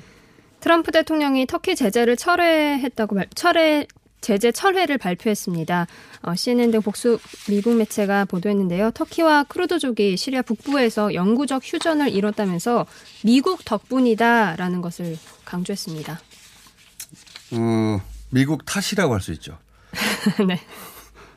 [0.60, 3.88] 트럼프 대통령이 터키 제재를 철회했다고 말, 철회
[4.20, 5.88] 제재 철회를 발표했습니다.
[6.24, 8.92] 어, CNN 등 복수 미국 매체가 보도했는데요.
[8.92, 12.88] 터키와 크루드족이 시리아 북부에서 영구적 휴전을 이뤘다면서
[13.24, 16.20] 미국 덕분이다라는 것을 강조했습니다.
[17.52, 19.58] 어, 미국 탓이라고 할 수 있죠.
[20.46, 20.60] 네.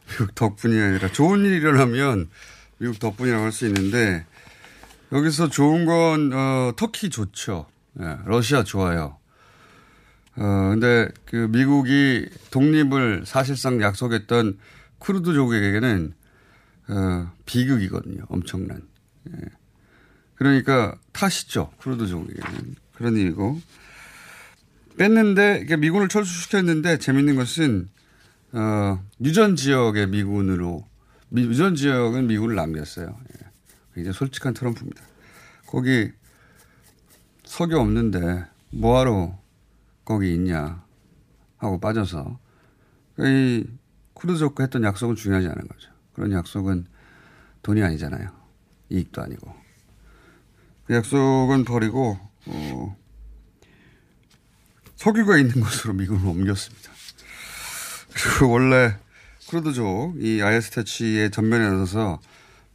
[0.09, 2.31] 미국 덕분이 아니라 좋은 일이 일어나면
[2.79, 4.25] 미국 덕분이라고 할 수 있는데
[5.13, 7.67] 여기서 좋은 건 어, 터키 좋죠.
[7.99, 9.19] 예, 러시아 좋아요.
[10.37, 14.59] 어, 근데 그 미국이 독립을 사실상 약속했던
[14.99, 16.15] 쿠르드족에게는
[16.89, 18.25] 어, 비극이거든요.
[18.29, 18.83] 엄청난.
[19.29, 19.37] 예.
[20.35, 21.73] 그러니까 탓이죠.
[21.79, 22.77] 쿠르드족에게는.
[22.95, 23.61] 그런 일이고.
[24.97, 27.89] 뺐는데 이게 미군을 철수시켰는데 재밌는 것은
[28.53, 30.87] 어, 유전 지역의 미군으로
[31.29, 33.07] 미, 유전 지역은 미군을 남겼어요.
[33.07, 34.01] 예.
[34.01, 35.03] 이제 솔직한 트럼프입니다.
[35.67, 36.11] 거기
[37.51, 39.37] 석유 없는데 뭐하러
[40.05, 40.85] 거기 있냐
[41.57, 42.39] 하고 빠져서
[43.19, 43.67] 이
[44.15, 45.91] 크루즈족과 했던 약속은 중요하지 않은 거죠.
[46.13, 46.87] 그런 약속은
[47.63, 48.31] 돈이 아니잖아요.
[48.91, 49.53] 이익도 아니고.
[50.87, 52.97] 그 약속은 버리고 어,
[54.95, 56.93] 석유가 있는 곳으로 미군을 옮겼습니다.
[58.15, 58.97] 그리고 원래
[59.49, 62.21] 쿠르드족이 IS 퇴치의 전면에 나서서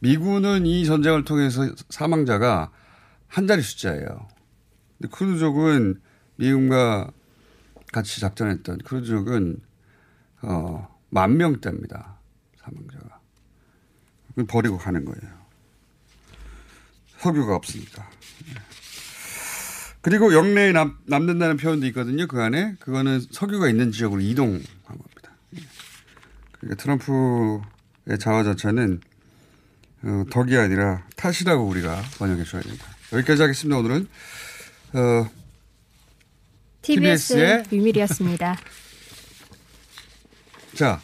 [0.00, 2.70] 미군은 이 전쟁을 통해서 사망자가
[3.26, 4.35] 한 자리 숫자예요.
[4.98, 6.00] 근데 쿠르드족은
[6.36, 7.10] 미군과
[7.92, 9.60] 같이 작전했던 쿠르드족은
[10.42, 12.16] 어, 만 명대입니다.
[12.58, 13.20] 사망자가.
[14.48, 15.34] 버리고 가는 거예요.
[17.18, 18.08] 석유가 없으니까.
[20.02, 22.26] 그리고 영내에 남, 남는다는 표현도 있거든요.
[22.26, 22.76] 그 안에.
[22.80, 25.32] 그거는 석유가 있는 지역으로 이동한 겁니다.
[26.60, 29.00] 그러니까 트럼프의 자화자찬은
[30.02, 32.86] 어, 덕이 아니라 탓이라고 우리가 번역해 줘야 됩니다.
[33.12, 33.78] 여기까지 하겠습니다.
[33.78, 34.06] 오늘은
[34.96, 35.28] 어,
[36.80, 38.56] TBS의 유밀이었습니다.
[40.74, 41.00] 자,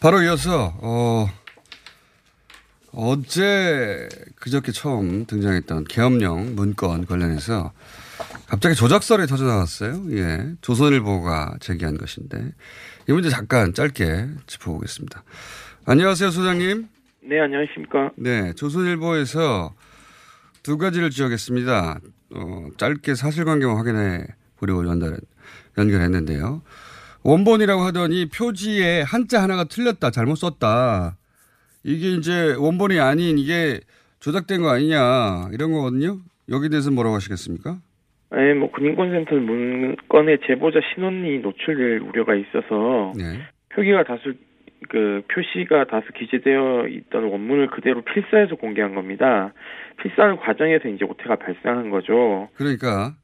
[0.00, 1.28] 바로 이어서 어,
[2.92, 7.72] 어제 그저께 처음 등장했던 계엄령 문건 관련해서
[8.46, 10.02] 갑자기 조작설이 터져 나왔어요.
[10.12, 10.54] 예.
[10.62, 12.52] 조선일보가 제기한 것인데
[13.08, 15.24] 이 문제 잠깐 짧게 짚어보겠습니다.
[15.84, 16.88] 안녕하세요, 소장님.
[17.22, 18.12] 네, 안녕하십니까.
[18.16, 19.74] 네, 조선일보에서
[20.62, 22.00] 두 가지를 지적했습니다.
[22.34, 24.26] 어, 짧게 사실관계만 확인해
[24.58, 25.16] 보려고 연달,
[25.78, 26.62] 연결했는데요.
[27.22, 31.16] 원본이라고 하더니 표지에 한자 하나가 틀렸다, 잘못 썼다.
[31.84, 33.80] 이게 이제 원본이 아닌 이게
[34.20, 36.18] 조작된 거 아니냐 이런 거거든요.
[36.50, 37.78] 여기 대해서 뭐라고 하시겠습니까?
[38.32, 43.40] 네, 뭐 군인권센터 문건에 제보자 신원이 노출될 우려가 있어서 네.
[43.70, 44.34] 표기가 다수
[44.88, 49.52] 그 표시가 다수 기재되어 있던 원문을 그대로 필사해서 공개한 겁니다.
[50.02, 52.48] 필사하는 과정에서 이제 오태가 발생한 거죠.
[52.54, 53.14] 그러니까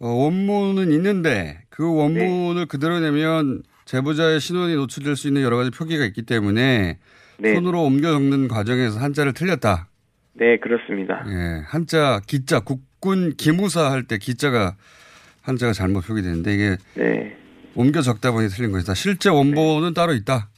[0.00, 2.64] 어, 원문은 있는데 그 원문을 네.
[2.68, 6.98] 그대로 내면 제보자의 신원이 노출될 수 있는 여러 가지 표기가 있기 때문에
[7.38, 7.54] 네.
[7.54, 9.88] 손으로 옮겨 적는 과정에서 한자를 틀렸다.
[10.34, 11.24] 네, 그렇습니다.
[11.28, 14.74] 예, 한자 기자 국군 기무사 할 때 기자가
[15.42, 17.36] 한자가 잘못 표기되는데 이게 네.
[17.76, 18.94] 옮겨 적다 보니 틀린 것이다.
[18.94, 20.48] 실제 원본은 따로 있다.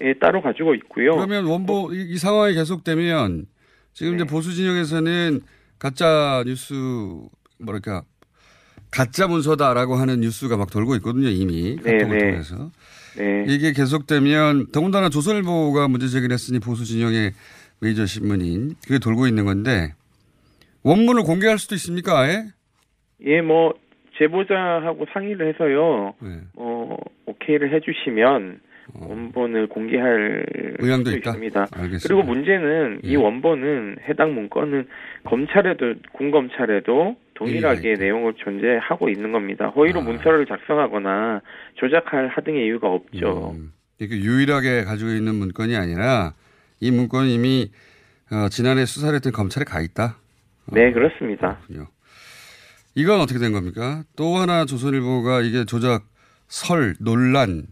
[0.00, 1.12] 예, 따로 가지고 있고요.
[1.12, 3.46] 그러면 원본 이, 이 상황이 계속되면
[3.94, 5.40] 지금 이제 보수 진영에서는
[5.78, 6.74] 가짜 뉴스
[7.58, 8.02] 뭐랄까
[8.90, 12.30] 가짜 문서다라고 하는 뉴스가 막 돌고 있거든요 이미 네, 카톡을 네.
[12.30, 12.70] 통해서
[13.16, 13.44] 네.
[13.48, 17.32] 이게 계속되면 더군다나 조선일보가 문제 제기를 했으니 보수 진영의
[17.80, 19.94] 메이저 신문인 그게 돌고 있는 건데
[20.82, 22.44] 원문을 공개할 수도 있습니까 아예?
[23.24, 23.74] 예, 뭐
[24.18, 26.14] 제보자하고 상의를 해서요.
[26.20, 26.40] 네.
[26.56, 28.60] 어, 오케이를 해주시면
[28.92, 30.46] 원본을 공개할
[30.80, 30.84] 어.
[30.84, 31.30] 의향도 수 있다?
[31.30, 31.66] 있습니다.
[31.72, 32.02] 알겠습니다.
[32.02, 33.16] 그리고 문제는 이 예.
[33.16, 34.86] 원본은 해당 문건은
[35.24, 39.68] 검찰에도 군 검찰에도 동일하게 내용을 존재하고 있는 겁니다.
[39.68, 40.02] 허위로 아.
[40.04, 41.40] 문서를 작성하거나
[41.74, 43.54] 조작할 하등의 이유가 없죠.
[43.56, 43.72] 음.
[43.98, 46.34] 이렇게 유일하게 가지고 있는 문건이 아니라
[46.80, 47.70] 이 문건은 이미
[48.30, 50.16] 어, 지난해 수사를 했던 검찰에 가 있다.
[50.72, 51.58] 네, 그렇습니다.
[51.66, 51.88] 그렇군요.
[52.94, 54.04] 이건 어떻게 된 겁니까?
[54.16, 56.04] 또 하나 조선일보가 이게 조작
[56.48, 57.66] 설 논란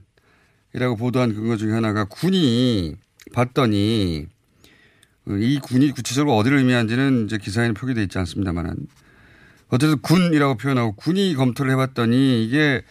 [0.75, 2.97] 이라고 보도한 근거 중에 하나가 군이
[3.33, 4.27] 봤더니
[5.29, 8.77] 어, 이 군이 구체적으로 어디를 의미하는지는 이제 기사에는 표기되어 있지 않습니다만은
[9.69, 12.83] 어쨌든 군이라고 표현하고 군이 검토를 해봤더니 이게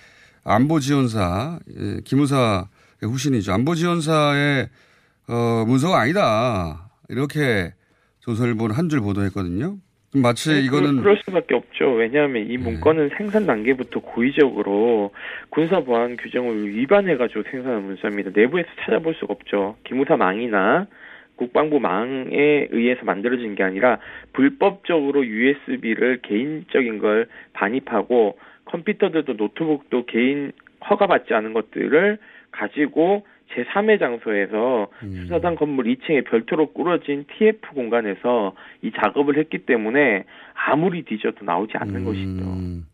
[0.44, 2.66] 안보지원사 예, 기무사의
[3.02, 3.54] 후신이죠.
[3.54, 4.70] 안보지원사의
[5.28, 7.74] 어, 문서가 아니다 이렇게
[8.22, 9.78] 조선일보는 한 줄 보도했거든요.
[10.14, 11.94] 마치 네, 이거는 그럴, 수밖에 없죠.
[11.94, 15.12] 왜냐하면 이 문건은 생산 단계부터 고의적으로
[15.50, 18.32] 군사 보안 규정을 위반해가지고 생산한 문서입니다.
[18.34, 19.78] 내부에서 찾아볼 수가 없죠.
[19.86, 20.88] 기무사 망이나
[21.38, 24.00] 국방부 망에 의해서 만들어진 게 아니라
[24.34, 30.52] 불법적으로 USB를 개인적인 걸 반입하고 컴퓨터들도 노트북도 개인
[30.90, 32.18] 허가받지 않은 것들을
[32.52, 41.04] 가지고 제3의 장소에서 수사단 건물 2층에 별도로 꾸려진 TF 공간에서 이 작업을 했기 때문에 아무리
[41.04, 42.44] 뒤져도 나오지 않는 것이죠.
[42.44, 42.86] 음.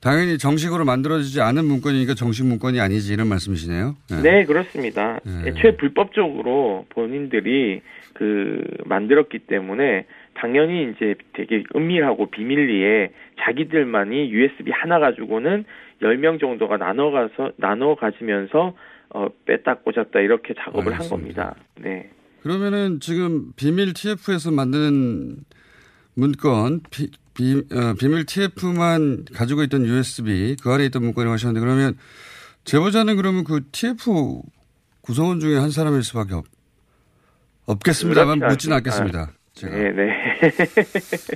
[0.00, 3.96] 당연히 정식으로 만들어지지 않은 문건이니까 정식 문건이 아니지 이런 말씀이시네요.
[4.10, 4.22] 네.
[4.22, 5.20] 네, 그렇습니다.
[5.24, 5.50] 네.
[5.50, 7.82] 애초에 불법적으로 본인들이
[8.14, 15.64] 그 만들었기 때문에 당연히 이제 되게 은밀하고 비밀리에 자기들만이 USB 하나 가지고는
[16.02, 18.74] 10명 정도가 나눠 가서 나눠 가지면서
[19.14, 21.54] 어 뺐다 꽂았다 이렇게 작업을 한 겁니다.
[21.78, 22.10] 네.
[22.42, 25.44] 그러면은 지금 비밀 TF에서 만든
[26.14, 31.96] 문건 비, 비, 어, 비밀 TF만 가지고 있던 USB 그 안에 있던 문건이라고 하셨는데 그러면
[32.64, 34.42] 제보자는 그러면 그 TF
[35.00, 36.44] 구성원 중에 한 사람일 수밖에 없,
[37.66, 38.76] 없겠습니다만 않습니다.
[38.76, 39.32] 않겠습니다.
[39.54, 39.76] 제가.
[39.76, 40.10] 네, 네.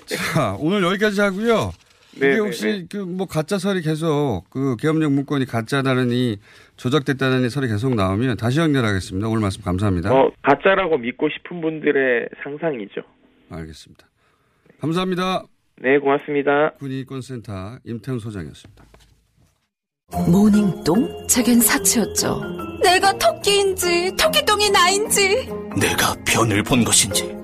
[0.06, 1.72] 자, 오늘 여기까지 하고요.
[2.18, 2.86] 네, 이게 네, 혹시 네.
[2.90, 6.38] 그뭐 가짜 설이 계속 그 계엄령 문건이 가짜다느니
[6.76, 9.28] 조작됐다는 설이 계속 나오면 다시 연결하겠습니다.
[9.28, 10.12] 오늘 말씀 감사합니다.
[10.14, 13.02] 어, 가짜라고 믿고 싶은 분들의 상상이죠.
[13.50, 14.06] 알겠습니다.
[14.80, 15.42] 감사합니다.
[15.80, 16.72] 네, 고맙습니다.
[16.78, 18.84] 군인권센터 임태훈 소장이었습니다.
[20.30, 21.26] 모닝똥?
[21.26, 22.40] 제겐 사치였죠.
[22.82, 25.48] 내가 토끼인지 토끼똥이 나인지
[25.80, 27.43] 내가 변을 본 것인지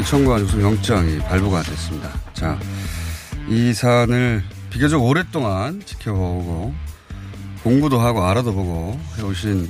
[0.00, 2.10] 청구한 우선 영장이 발부가 됐습니다.
[2.32, 2.58] 자,
[3.48, 6.74] 이 사안을 비교적 오랫동안 지켜보고
[7.62, 9.68] 공부도 하고 알아도 보고 해오신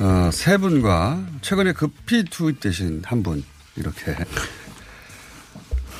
[0.00, 3.44] 어, 세 분과 최근에 급히 투입되신 한 분
[3.76, 4.14] 이렇게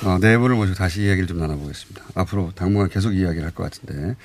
[0.05, 2.03] 어, 네 분을 모시고 다시 이야기를 좀 나눠보겠습니다.
[2.15, 4.17] 앞으로 당분간 계속 이야기를 할 것 같은데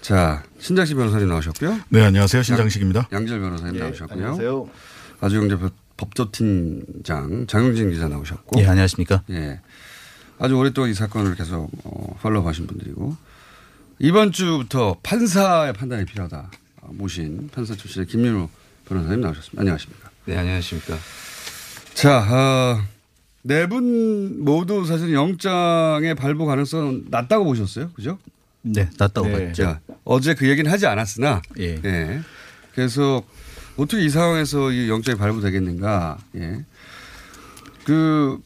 [0.00, 1.78] 자 신장식 변호사님 나오셨고요.
[1.90, 3.08] 네 안녕하세요 신장식입니다.
[3.12, 4.14] 양, 질 변호사님 예, 나오셨고요.
[4.16, 4.68] 안녕하세요.
[5.20, 5.56] 아주경제
[6.00, 8.60] 법조팀장 장영진 기자 나오셨고.
[8.60, 9.22] 예, 안녕하십니까.
[9.30, 9.60] 예.
[10.38, 13.14] 아주 오랫동안 이 사건을 계속 어, 팔로우 하신 분들이고
[13.98, 16.50] 이번 주부터 판사의 판단이 필요하다
[16.92, 18.48] 모신 판사 출신의 김민호
[18.88, 19.60] 변호사님 나오셨습니다.
[19.60, 20.10] 안녕하십니까.
[20.24, 20.96] 네, 안녕하십니까.
[21.92, 22.82] 자, 어,
[23.42, 27.90] 네분 모두 사실 영장의 발부 가능성 낮다고 보셨어요.
[27.92, 28.18] 그죠?
[28.62, 29.48] 네, 낮다고 네.
[29.48, 29.62] 봤죠.
[29.62, 31.78] 자, 어제 그 얘기는 하지 않았으나 예.
[31.84, 32.20] 예.
[32.74, 33.22] 그래서
[33.80, 36.18] 어떻게 이 상황에서 이 영장이 발부되겠는가.
[36.36, 36.64] 예.
[37.84, 38.38] 그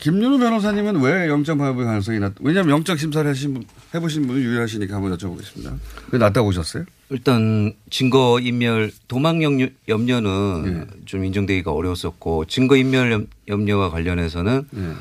[0.00, 2.32] 김윤우 변호사님은 왜 영장 발부 가능성이 낮?
[2.40, 5.78] 왜냐하면 영장 심사를 하신 분, 해보신 분은 유일하시니까 한번 여쭤보겠습니다.
[6.10, 6.84] 왜 낮다고 보셨어요?
[7.10, 14.92] 일단 증거 인멸 도망 염려, 염려는 좀 인정되기가 어려웠었고 증거 인멸 염- 염려와 관련해서는 예.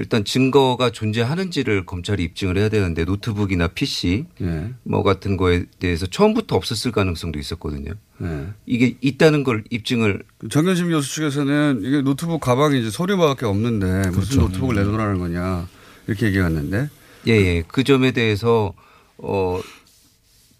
[0.00, 4.72] 일단 증거가 존재하는지를 검찰이 입증을 해야 되는데 노트북이나 PC 예.
[4.82, 7.92] 뭐 같은 거에 대해서 처음부터 없었을 가능성도 있었거든요.
[8.22, 8.46] 예.
[8.64, 14.40] 이게 있다는 걸 입증을 정경심 교수 측에서는 이게 노트북 가방이 이제 서류밖에 없는데 무슨 그렇죠.
[14.40, 15.68] 노트북을 내놓으라는 거냐
[16.06, 16.88] 이렇게 얘기했는데
[17.26, 17.62] 예, 예.
[17.68, 18.72] 그 점에 대해서
[19.18, 19.60] 어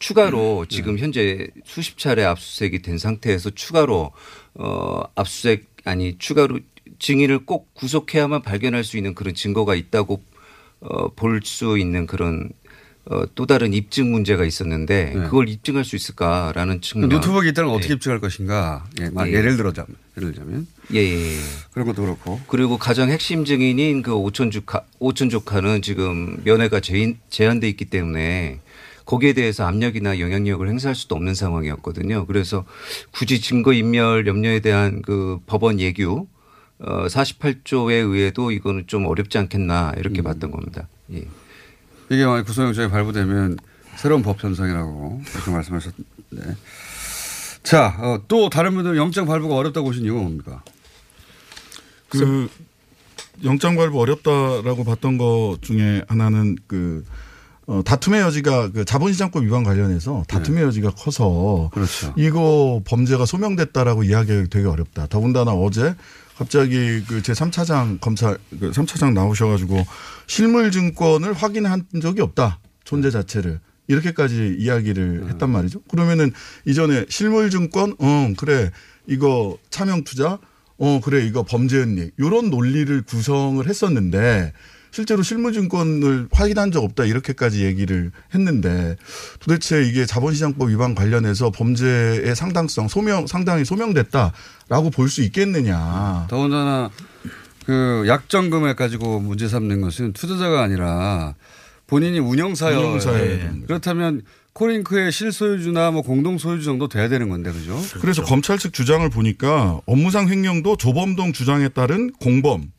[0.01, 0.77] 추가로 네.
[0.77, 4.13] 지금 현재 수십 차례 압수수색이 된 상태에서 추가로
[4.57, 6.61] 어 압수수색 아니 추가로
[7.05, 10.23] 증인을 꼭 구속해야만 발견할 수 있는 그런 증거가 있다고
[10.83, 12.49] 어 볼 수 있는 그런
[13.07, 15.21] 어, 또 다른 입증 문제가 있었는데 네.
[15.25, 17.09] 그걸 입증할 수 있을까라는 측면.
[17.09, 18.85] 노트북이 있다면 어떻게 입증할 것인가?
[19.01, 19.33] 예, 만- 예.
[19.33, 21.39] 예를 들어자면 예를 들자면 예, 예, 예.
[21.73, 22.41] 그런 것도 그렇고.
[22.47, 28.61] 그리고 가장 핵심 증인인 그 오촌 조카, 오촌 조카는 지금 면회가 제인, 제한돼 있기 때문에
[29.07, 32.27] 거기에 대해서 압력이나 영향력을 행사할 수도 없는 상황이었거든요.
[32.27, 32.65] 그래서
[33.11, 36.27] 굳이 증거 인멸 염려에 대한 그 법원 예규
[36.83, 40.89] 어, 48조에 의해도 이거는 좀 어렵지 않겠나 이렇게 봤던 겁니다.
[41.13, 41.25] 예.
[42.11, 43.59] 이게 만약 구속영장이 발부되면
[43.97, 46.57] 새로운 법 현상이라고 그렇게 말씀하셨는데.
[47.63, 50.63] 자, 어, 또 다른 분들은 영장 발부가 어렵다고 보신 이유가 뭡니까?
[52.09, 52.49] 그
[53.45, 57.05] 영장 발부 어렵다라고 봤던 것 중에 하나는 그
[57.67, 62.13] 어, 다툼의 여지가 그 자본시장법 위반 관련해서 다툼의 여지가 커서 그렇죠.
[62.17, 65.07] 이거 범죄가 소명됐다라고 이야기하기 되게 어렵다.
[65.07, 65.95] 더군다나 어제
[66.41, 69.85] 갑자기 그 제 3차장 검찰 그 3차장 나오셔가지고
[70.27, 72.61] 실물 증권을 확인한 적이 없다.
[72.85, 73.61] 존재 자체를.
[73.89, 75.83] 이렇게까지 이야기를 했단 말이죠.
[75.83, 76.33] 그러면은
[76.65, 78.71] 이전에 실물 증권, 어, 그래.
[79.07, 80.39] 이거 차명 투자,
[80.79, 81.27] 어, 그래.
[81.27, 82.15] 이거 범죄 은닉.
[82.19, 84.55] 요런 논리를 구성을 했었는데
[84.91, 88.97] 실제로 실무증권을 확인한 적 없다 이렇게까지 얘기를 했는데
[89.39, 96.27] 도대체 이게 자본시장법 위반 관련해서 범죄의 상당성 소명 상당히 소명됐다라고 볼 수 있겠느냐.
[96.29, 96.91] 더군다나
[97.67, 101.35] 그 약정금액 가지고 문제 삼는 것은 투자자가 아니라
[101.87, 102.79] 본인이 운영사여.
[102.79, 103.67] 운영사여야 됩니다.
[103.67, 104.23] 그렇다면
[104.53, 107.81] 코링크의 실소유주나 뭐 공동 소유주 정도 돼야 되는 건데 그죠?
[108.01, 112.71] 그래서 검찰 측 주장을 보니까 업무상 횡령도 조범동 주장에 따른 공범,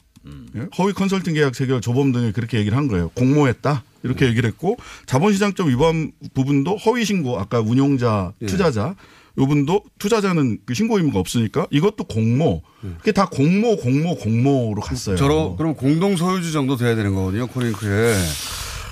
[0.55, 0.67] 예?
[0.78, 3.09] 허위 컨설팅 계약 체결 조범 등이 그렇게 얘기를 한 거예요.
[3.09, 8.45] 공모했다 이렇게 얘기를 했고 자본시장법 위반 부분도 허위 신고 아까 운용자 예.
[8.45, 8.95] 투자자
[9.38, 12.61] 요 분도 투자자는 그 신고 의무가 없으니까 이것도 공모.
[12.97, 15.15] 그게 다 공모 공모 공모로 갔어요.
[15.15, 18.15] 저러 그럼 공동 소유주 정도 돼야 되는 거거든요 코링크에.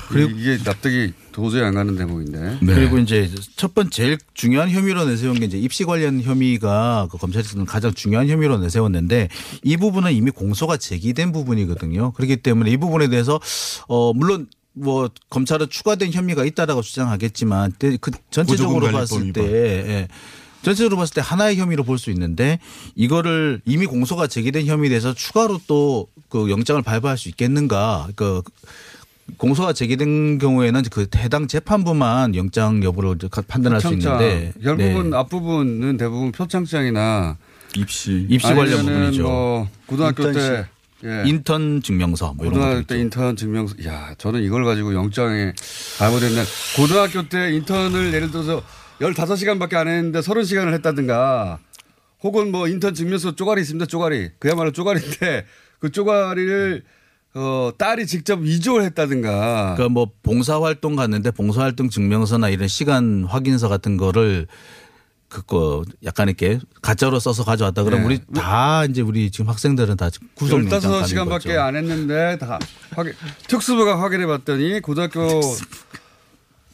[0.10, 2.60] 그리고 이게 납득이 도저히 안 가는 대목인데.
[2.62, 2.76] 네.
[2.76, 7.66] 그리고 이제 첫 번째 제일 중요한 혐의로 내세운 게 이제 입시 관련 혐의가 그 검찰에서는
[7.66, 9.30] 가장 중요한 혐의로 내세웠는데
[9.64, 12.12] 이 부분은 이미 공소가 제기된 부분이거든요.
[12.14, 13.40] 그렇기 때문에 이 부분에 대해서
[13.88, 20.08] 어 물론 뭐 검찰은 추가된 혐의가 있다라고 주장하겠지만 때- 그 전체적으로 봤을 때 예.
[20.62, 22.60] 전체적으로 봤을 때 하나의 혐의로 볼 수 있는데
[22.96, 28.44] 이거를 이미 공소가 제기된 혐의에 대해서 추가로 또 그 영장을 발부할 수 있겠는가 그
[29.38, 33.18] 공소가 제기된 경우에는 그 해당 재판부만 영장 여부를
[33.48, 34.22] 판단할 수 표창장.
[34.22, 35.18] 있는데 결국은 네.
[35.18, 37.38] 앞부분은 대부분 표창장이나
[37.76, 39.24] 입시 입시 관련 부분이죠.
[39.24, 40.68] 뭐 고등학교 때.
[41.06, 41.24] 예.
[41.26, 43.76] 인턴 증명서 뭐 이런 고등학교 때 인턴 증명서.
[43.86, 45.54] 야, 저는 이걸 가지고 영장에
[45.98, 46.44] 발부됐는
[46.76, 48.62] 고등학교 때 인턴을 예를 들어서
[49.00, 51.60] 15시간밖에 안 했는데 30시간을 했다든가
[52.22, 53.86] 혹은 뭐 인턴 증명서 쪼가리 있습니다.
[53.86, 54.32] 쪼가리.
[54.40, 55.46] 그야말로 쪼가리인데
[55.80, 56.84] 그 쪼가리를
[57.42, 59.76] 어, 딸이 직접 위조를 했다든가.
[59.76, 64.48] 그러니까 뭐 봉사활동 갔는데 봉사활동 증명서나 이런 시간 확인서 같은 거를
[65.30, 68.16] 그거 약간 이렇게 가짜로 써서 가져왔다 그러면 네.
[68.16, 71.62] 우리 다 이제 우리 지금 학생들은 다 구속영장 가는 15시간밖에 거죠.
[71.62, 72.60] 안 했는데 다
[72.92, 73.14] 확인,
[73.48, 75.40] 특수부가 확인해 봤더니 고등학교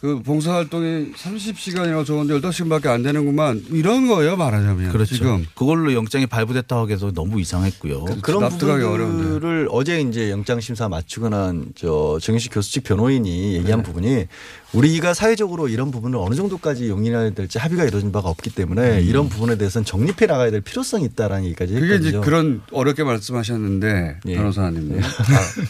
[0.02, 3.64] 그 봉사활동이 30시간이라고 적었는데 15시간밖에 안 되는구만.
[3.72, 4.92] 이런 거예요, 말하자면.
[4.92, 5.16] 그렇죠.
[5.16, 5.46] 지금.
[5.56, 8.06] 그걸로 영장이 발부됐다고 해서 너무 이상했고요.
[8.22, 13.84] 그런 납득하기 부분들을 어제 이제 영장 심사 마치고 난저 정윤식 교수 측 변호인이 얘기한 네.
[13.84, 14.26] 부분이
[14.74, 19.58] 우리가 사회적으로 이런 부분을 어느 정도까지 용인해야 될지 합의가 이루어진 바가 없기 때문에 이런 부분에
[19.58, 21.80] 대해서는 정립해 나가야 될 필요성이 있다라는 얘기까지 음.
[21.80, 22.20] 그게 했거든요.
[22.20, 24.36] 이제 그런 어렵게 말씀하셨는데 예.
[24.36, 25.08] 변호사님 다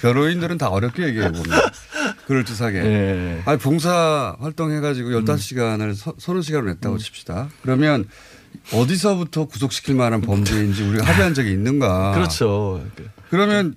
[0.02, 1.56] 변호인들은 다 어렵게 얘기해 봅니다.
[2.28, 2.78] 그럴듯하게.
[2.80, 3.42] 예.
[3.46, 7.50] 아니 봉사 활동해가지고 15시간을 서, 30시간을 냈다고 칩시다.
[7.62, 8.08] 그러면
[8.74, 12.14] 어디서부터 구속시킬 만한 범죄인지 우리가 합의한 적이 있는가.
[12.14, 12.84] 그렇죠.
[13.30, 13.76] 그러면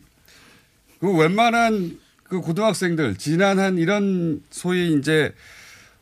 [1.00, 5.32] 그 웬만한 그 고등학생들 지난 한 이런 소위 이제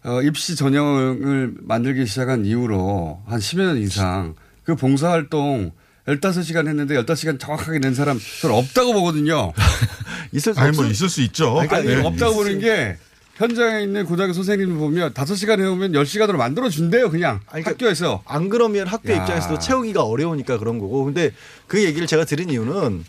[0.04, 5.72] 어, 입시 전형을 만들기 시작한 이후로 한 10여 년 이상 그 봉사활동
[6.06, 9.52] 15시간 했는데 15시간 정확하게 낸 사람 저는 없다고 보거든요.
[10.32, 11.58] 있을 수 아니, 뭐 있을 수 있죠.
[11.58, 12.02] 아니, 네.
[12.02, 12.96] 없다고 보는 게
[13.36, 17.40] 현장에 있는 고등학교 선생님을 보면 5시간 해오면 10시간으로 만들어준대요, 그냥.
[17.46, 18.22] 학교에서.
[18.24, 19.16] 안 그러면 학교 야.
[19.20, 21.04] 입장에서도 채우기가 어려우니까 그런 거고.
[21.04, 21.32] 근데
[21.66, 23.04] 그 얘기를 제가 드린 이유는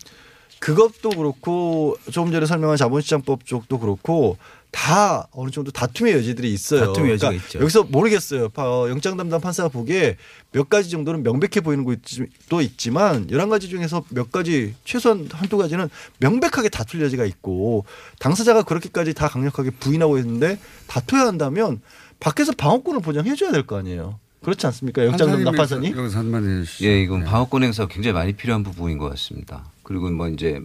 [0.59, 4.37] 그것도 그렇고 조금 전에 설명한 자본시장법 쪽도 그렇고
[4.77, 6.85] 다 어느 정도 다툼의 여지들이 있어요.
[6.85, 7.59] 다툼의 여지가 그러니까 있죠.
[7.59, 8.49] 여기서 모르겠어요.
[8.49, 10.17] 파- 어, 영장 담당 판사가 보기에
[10.51, 16.69] 몇 가지 정도는 명백해 보이는 것도 있지만 11가지 중에서 몇 가지 최소한 한두 가지는 명백하게
[16.69, 17.85] 다툴 여지가 있고
[18.19, 21.81] 당사자가 그렇게까지 다 강력하게 부인하고 있는데 다투야 한다면
[22.19, 24.19] 밖에서 방어권을 보장해 줘야 될 거 아니에요.
[24.43, 25.03] 그렇지 않습니까?
[25.05, 25.97] 영장 담당 판사님?
[25.97, 26.85] 여기서 한마디 해주시죠.
[26.85, 29.65] 예, 이건 방어권 행사가 굉장히 많이 필요한 부분인 것 같습니다.
[29.81, 30.61] 그리고 뭐 이제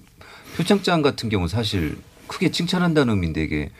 [0.58, 1.96] 표창장 같은 경우 사실
[2.26, 3.70] 크게 칭찬한다는 의미인데 이게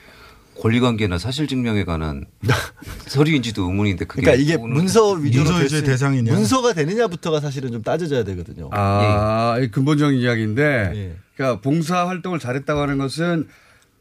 [0.59, 2.25] 권리관계나 사실증명에 관한
[3.07, 6.33] 서류인지도 의문인데 그게 그러니까 이게 문서 위주로 문서 대상이냐?
[6.33, 8.69] 문서가 되느냐부터가 사실은 좀 따져져야 되거든요.
[8.71, 9.63] 아, 예.
[9.63, 13.47] 이 근본적인 이야기인데, 그러니까 봉사 활동을 잘했다고 하는 것은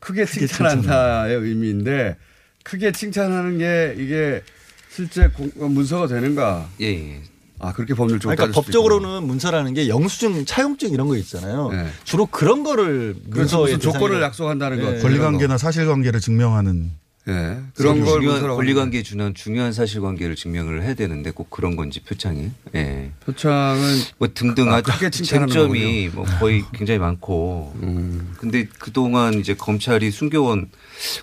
[0.00, 2.16] 크게 칭찬한다의 의미인데,
[2.64, 4.42] 크게 칭찬하는 게 이게
[4.90, 6.68] 실제 공- 문서가 되는가?
[6.80, 7.22] 예, 예.
[7.62, 11.70] 아, 그렇게 법률적으로 그러니까 따질 수도 법적으로는 문서라는 게 영수증, 차용증 이런 거 있잖아요.
[12.04, 13.14] 주로 그런 거를.
[13.24, 14.84] 문서의 무슨 조건을 약속한다는 네.
[14.84, 15.02] 것.
[15.02, 16.90] 권리관계나 사실관계를 증명하는
[17.28, 17.58] 예.
[17.76, 22.50] 그런 걸 중요한 권리관계에 준한 중요한 사실관계를 증명을 해야 되는데 꼭 그런 건지 표창이.
[22.74, 23.12] 예.
[23.24, 23.78] 표창은
[24.18, 26.08] 뭐 등등 아, 아주 쟁점이.
[26.12, 27.74] 뭐 거의 굉장히 많고.
[27.82, 28.34] 음.
[28.38, 30.68] 근데 그동안 이제 검찰이 숨겨온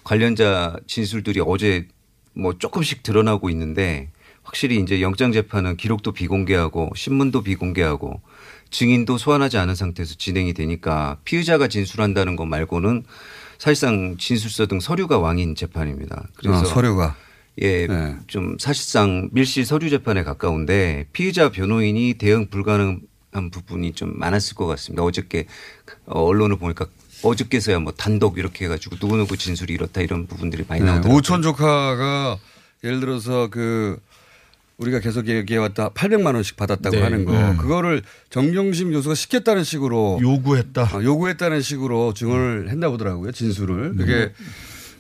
[0.06, 1.88] 관련자 진술들이 어제
[2.34, 4.10] 뭐 조금씩 드러나고 있는데
[4.44, 8.22] 확실히 이제 영장 재판은 기록도 비공개하고 신문도 비공개하고
[8.72, 13.04] 증인도 소환하지 않은 상태에서 진행이 되니까 피의자가 진술한다는 것 말고는
[13.58, 16.28] 사실상 진술서 등 서류가 왕인 재판입니다.
[16.36, 17.16] 그래서 아, 서류가.
[17.62, 18.16] 예, 네.
[18.28, 25.04] 좀 사실상 밀실 서류 재판에 가까운데 피의자 변호인이 대응 불가능한 부분이 좀 많았을 것 같습니다.
[25.04, 25.46] 어저께
[26.06, 26.86] 어, 언론을 보니까
[27.22, 31.18] 어저께서야 뭐 단독 이렇게 해가지고 누구누구 진술이 이렇다 이런 부분들이 많이 네, 나오더라고요.
[31.18, 32.38] 오촌 조카가
[32.86, 34.00] 예를 들어서 그
[34.80, 37.02] 우리가 계속 얘기해왔다 800만 원씩 받았다고 네.
[37.02, 37.56] 하는 거 네.
[37.58, 40.84] 그거를 정경심 교수가 시켰다는 식으로 요구했다.
[40.96, 44.32] 어, 요구했다는 식으로 증언을 했나 보더라고요 진술을 그게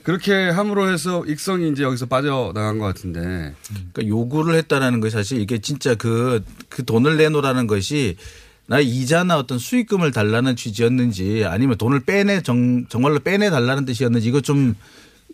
[0.03, 3.53] 그렇게 함으로 해서 익성이 이제 여기서 빠져나간 것 같은데
[3.93, 8.17] 그러니까 요구를 했다라는 것이 사실 이게 진짜 그, 그 돈을 내놓으라는 것이
[8.65, 14.41] 나 이자나 어떤 수익금을 달라는 취지였는지 아니면 돈을 빼내 정, 정말로 빼내 달라는 뜻이었는지 이거
[14.41, 14.75] 좀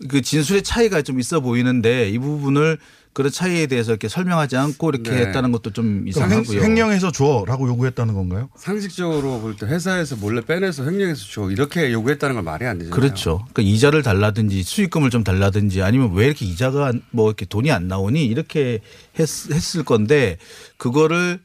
[0.10, 2.78] 그 진술의 차이가 좀 있어 보이는데 이 부분을
[3.16, 5.18] 그런 차이에 대해서 이렇게 설명하지 않고 이렇게 네.
[5.22, 6.58] 했다는 것도 좀그 이상하고요.
[6.60, 8.50] 횡- 횡령해서 줘라고 요구했다는 건가요?
[8.58, 12.94] 상식적으로 볼 때 회사에서 몰래 빼내서 횡령해서 줘 이렇게 요구했다는 걸 말이 안 되잖아요.
[12.94, 13.38] 그렇죠.
[13.54, 17.88] 그러니까 이자를 달라든지 수익금을 좀 달라든지 아니면 왜 이렇게 이자가 안- 뭐 이렇게 돈이 안
[17.88, 18.82] 나오니 이렇게
[19.18, 20.38] 했, 했을 건데
[20.76, 21.40] 그거를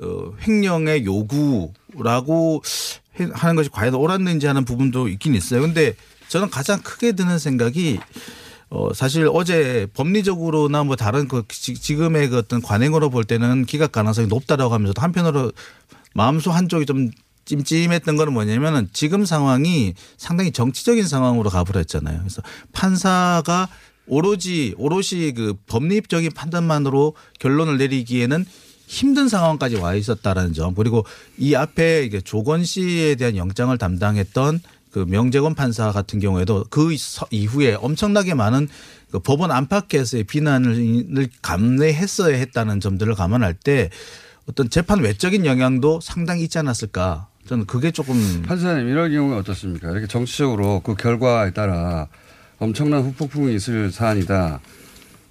[0.00, 2.62] 어, 횡령의 요구라고
[3.18, 5.62] 해- 하는 것이 과연 옳았는지 하는 부분도 있긴 있어요.
[5.62, 5.94] 근데
[6.28, 7.98] 저는 가장 크게 드는 생각이
[8.70, 13.92] 어, 사실 어제 법리적으로나 뭐 다른 그 지- 지금의 그 어떤 관행으로 볼 때는 기각
[13.92, 15.52] 가능성이 높다라고 하면서도 한편으로
[16.14, 17.10] 마음속 한쪽이 좀
[17.46, 22.18] 찜찜했던 거는 뭐냐면은 지금 상황이 상당히 정치적인 상황으로 가버렸잖아요.
[22.18, 22.42] 그래서
[22.72, 23.68] 판사가
[24.06, 28.44] 오로지 오롯이 그 법리적인 판단만으로 결론을 내리기에는
[28.86, 31.04] 힘든 상황까지 와 있었다라는 점 그리고
[31.38, 34.60] 이 앞에 조건 씨에 대한 영장을 담당했던
[34.90, 38.68] 그 명재권 판사 같은 경우에도 그 서- 이후에 엄청나게 많은
[39.10, 43.90] 그 법원 안팎에서의 비난을 감내했어야 했다는 점들을 감안할 때
[44.48, 47.28] 어떤 재판 외적인 영향도 상당히 있지 않았을까.
[47.46, 49.90] 저는 그게 조금 판사님 이런 경우는 어떻습니까?
[49.90, 52.08] 이렇게 정치적으로 그 결과에 따라
[52.58, 54.60] 엄청난 후폭풍이 있을 사안이다.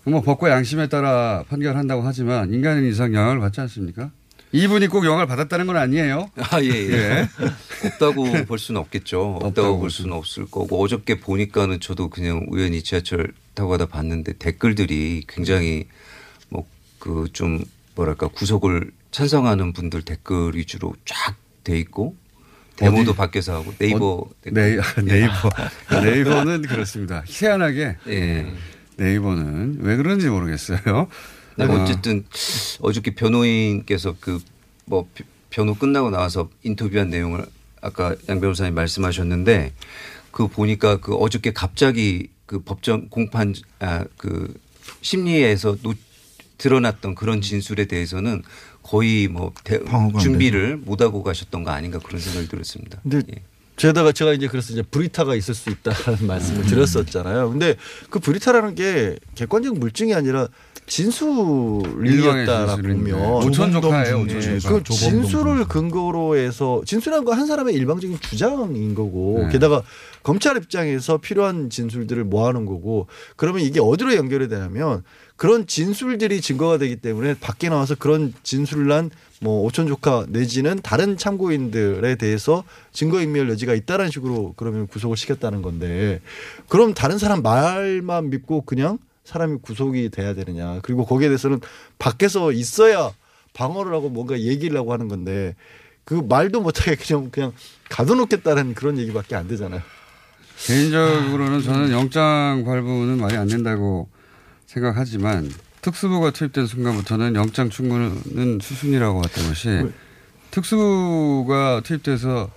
[0.06, 4.10] 뭐 법과 양심에 따라 판결한다고 하지만 인간인 이상 영향을 받지 않습니까?
[4.52, 6.30] 이분이 꼭 영향을 받았다는 건 아니에요.
[6.38, 6.92] 아, 예, 예.
[6.94, 7.28] 예.
[7.88, 9.40] 없다고 볼 수는 없겠죠.
[9.42, 15.24] 없다고 볼 수는 없을 거고 어저께 보니까는 저도 그냥 우연히 지하철 타고 가다 봤는데 댓글들이
[15.28, 15.88] 굉장히
[16.50, 16.66] 뭐
[17.00, 17.64] 그 좀
[17.96, 22.16] 뭐랄까 구속을 찬성하는 분들 댓글 위주로 쫙 돼 있고
[22.76, 23.18] 데모도 어디?
[23.18, 25.50] 밖에서 하고 네이버 어, 네이, 네이버
[26.04, 27.24] 네이버는 그렇습니다.
[27.28, 28.46] 희한하게 예.
[28.98, 31.08] 네이버는 왜 그런지 모르겠어요.
[31.58, 32.26] 네, 어, 어쨌든
[32.82, 34.40] 어저께 변호인께서 그
[34.88, 35.08] 뭐
[35.50, 37.46] 변호 끝나고 나와서 인터뷰한 내용을
[37.82, 39.74] 아까 양 변호사님 말씀하셨는데
[40.32, 44.54] 그 보니까 그 어저께 갑자기 그 법정 공판 아 그
[45.02, 45.94] 심리에서 노,
[46.58, 48.42] 드러났던 그런 진술에 대해서는
[48.82, 49.80] 거의 뭐 대,
[50.20, 53.00] 준비를 못 하고 가셨던 거 아닌가 그런 생각이 들었습니다.
[53.04, 53.22] 근데
[53.78, 57.50] 제가 제가 이제 그래서 이제 브리타가 있을 수 있다는 말씀을 드렸었잖아요.
[57.52, 57.76] 근데
[58.10, 60.48] 그 브리타라는 게 객관적 물증이 아니라
[60.88, 63.12] 진술이었다라 일방의 진술인데.
[63.12, 64.58] 보면 오천 조카예요, 네.
[64.66, 69.50] 그 진술을 근거로 해서 진술한 거 한 사람의 일방적인 주장인 거고 네.
[69.52, 69.84] 게다가
[70.24, 75.04] 검찰 입장에서 필요한 진술들을 모아놓은 거고 그러면 이게 어디로 연결이 되냐면
[75.36, 82.16] 그런 진술들이 증거가 되기 때문에 밖에 나와서 그런 진술난 뭐 오천 조카 내지는 다른 참고인들에
[82.16, 86.22] 대해서 증거인멸 여지가 있다는 식으로 그러면 구속을 시켰다는 건데
[86.68, 91.60] 그럼 다른 사람 말만 믿고 그냥 사람이 구속이 돼야 되느냐 그리고 거기에 대해서는
[92.00, 93.12] 밖에서 있어야
[93.54, 95.56] 방어를 하고 뭔가 얘기를 하고 하는 건데
[96.04, 97.54] 그 말도 못하게 그냥 그냥
[97.90, 99.82] 가둬놓겠다는 그런 얘기밖에 안 되잖아요.
[100.66, 104.08] 개인적으로는 저는 영장 발부는 말이 안 된다고
[104.66, 105.52] 생각하지만
[105.92, 109.70] 특수부가 투입된 순간부터는 영장 충분은 수순이라고 봤던 것이
[110.52, 112.50] 특수부가 투입돼서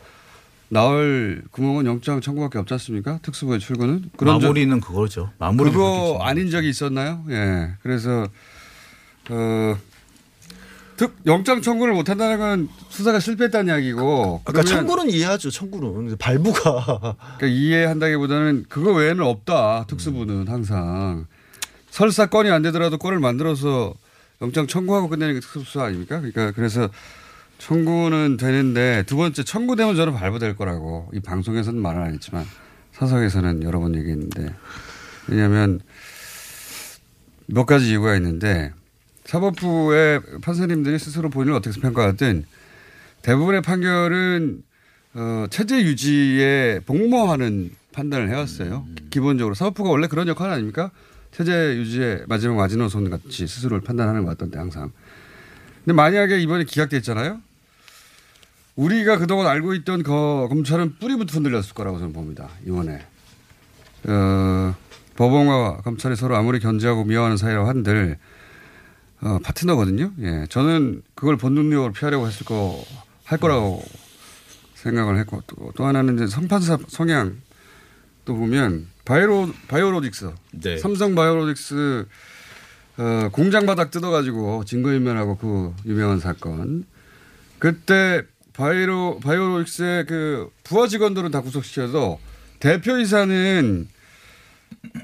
[0.68, 3.20] 나올 구멍은 영장 청구밖에 없지 않습니까?
[3.22, 5.30] 특수부의 출근은 마무리는 그거죠.
[5.38, 7.24] 마무리 그거 아닌 적이 있었나요?
[7.30, 7.70] 예.
[7.82, 8.26] 그래서
[9.30, 9.76] 어
[11.00, 14.42] 특 영장 청구를 못 한다는 건 수사가 실패했다는 이야기고.
[14.44, 15.50] 아까 청구는 이해하죠.
[15.50, 19.86] 청구는 발부가 그러니까 이해한다기보다는 그거 외에는 없다.
[19.88, 21.24] 특수부는 항상
[21.90, 23.94] 설사 건이 안 되더라도 건을 만들어서
[24.42, 26.16] 영장 청구하고 끝내는 게 특수수사 아닙니까?
[26.18, 26.88] 그러니까 그래서
[27.58, 32.44] 청구는 되는데 두 번째 청구되면 저는 발부될 거라고 이 방송에서는 말은 안 했지만
[32.92, 34.54] 사석에서는 여러 번 얘기했는데
[35.28, 35.80] 왜냐하면
[37.46, 38.72] 몇 가지 이유가 있는데
[39.24, 42.46] 사법부의 판사님들이 스스로 본인을 어떻게 평가하든
[43.22, 44.62] 대부분의 판결은
[45.12, 48.86] 어, 체제 유지에 복무하는 판단을 해왔어요.
[49.10, 50.90] 기본적으로 사법부가 원래 그런 역할 아닙니까?
[51.32, 54.90] 체제 유지의 마지막 마지노선 같이 스스로를 판단하는 것 같던데 항상.
[55.84, 57.40] 근데 만약에 이번에 기각됐잖아요.
[58.76, 62.48] 우리가 그동안 알고 있던 거 검찰은 뿌리부터 흔들렸을 거라고 저는 봅니다.
[62.66, 63.04] 이번에.
[64.04, 64.74] 어,
[65.16, 68.16] 법원과 검찰이 서로 아무리 견제하고 미워하는 사이라고 한들
[69.22, 70.12] 어, 파트너거든요.
[70.20, 70.46] 예.
[70.48, 72.82] 저는 그걸 본능력으로 피하려고 했을 거,
[73.24, 73.82] 할 거라고
[74.76, 77.36] 생각을 했고, 또, 또 하나는 이제 성판사 성향
[78.24, 80.30] 또 보면 바이오, 바이오로직스.
[80.52, 80.78] 네.
[80.78, 82.06] 삼성 바이오로직스
[82.98, 86.84] 어, 공장 바닥 뜯어가지고 증거인멸하고 그 유명한 사건.
[87.58, 92.20] 그때 바이오, 바이오로직스의 그 부하 직원들은 다 구속시켜도
[92.60, 93.88] 대표이사는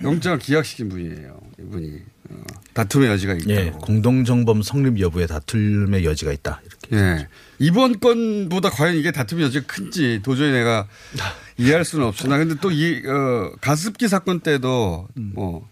[0.02, 1.40] 영장을 기각시킨 분이에요.
[1.58, 2.02] 이분이.
[2.30, 2.42] 어,
[2.74, 3.50] 다툼의 여지가 있다.
[3.50, 6.60] 예, 공동정범 성립 여부에 다툼의 여지가 있다.
[6.64, 6.96] 이렇게.
[6.96, 7.28] 예.
[7.58, 10.86] 이번 건보다 과연 이게 다툼의 여지가 큰지 도저히 내가
[11.58, 15.66] 이해할 수는 없으나 근데 또 이, 어, 가습기 사건 때도 뭐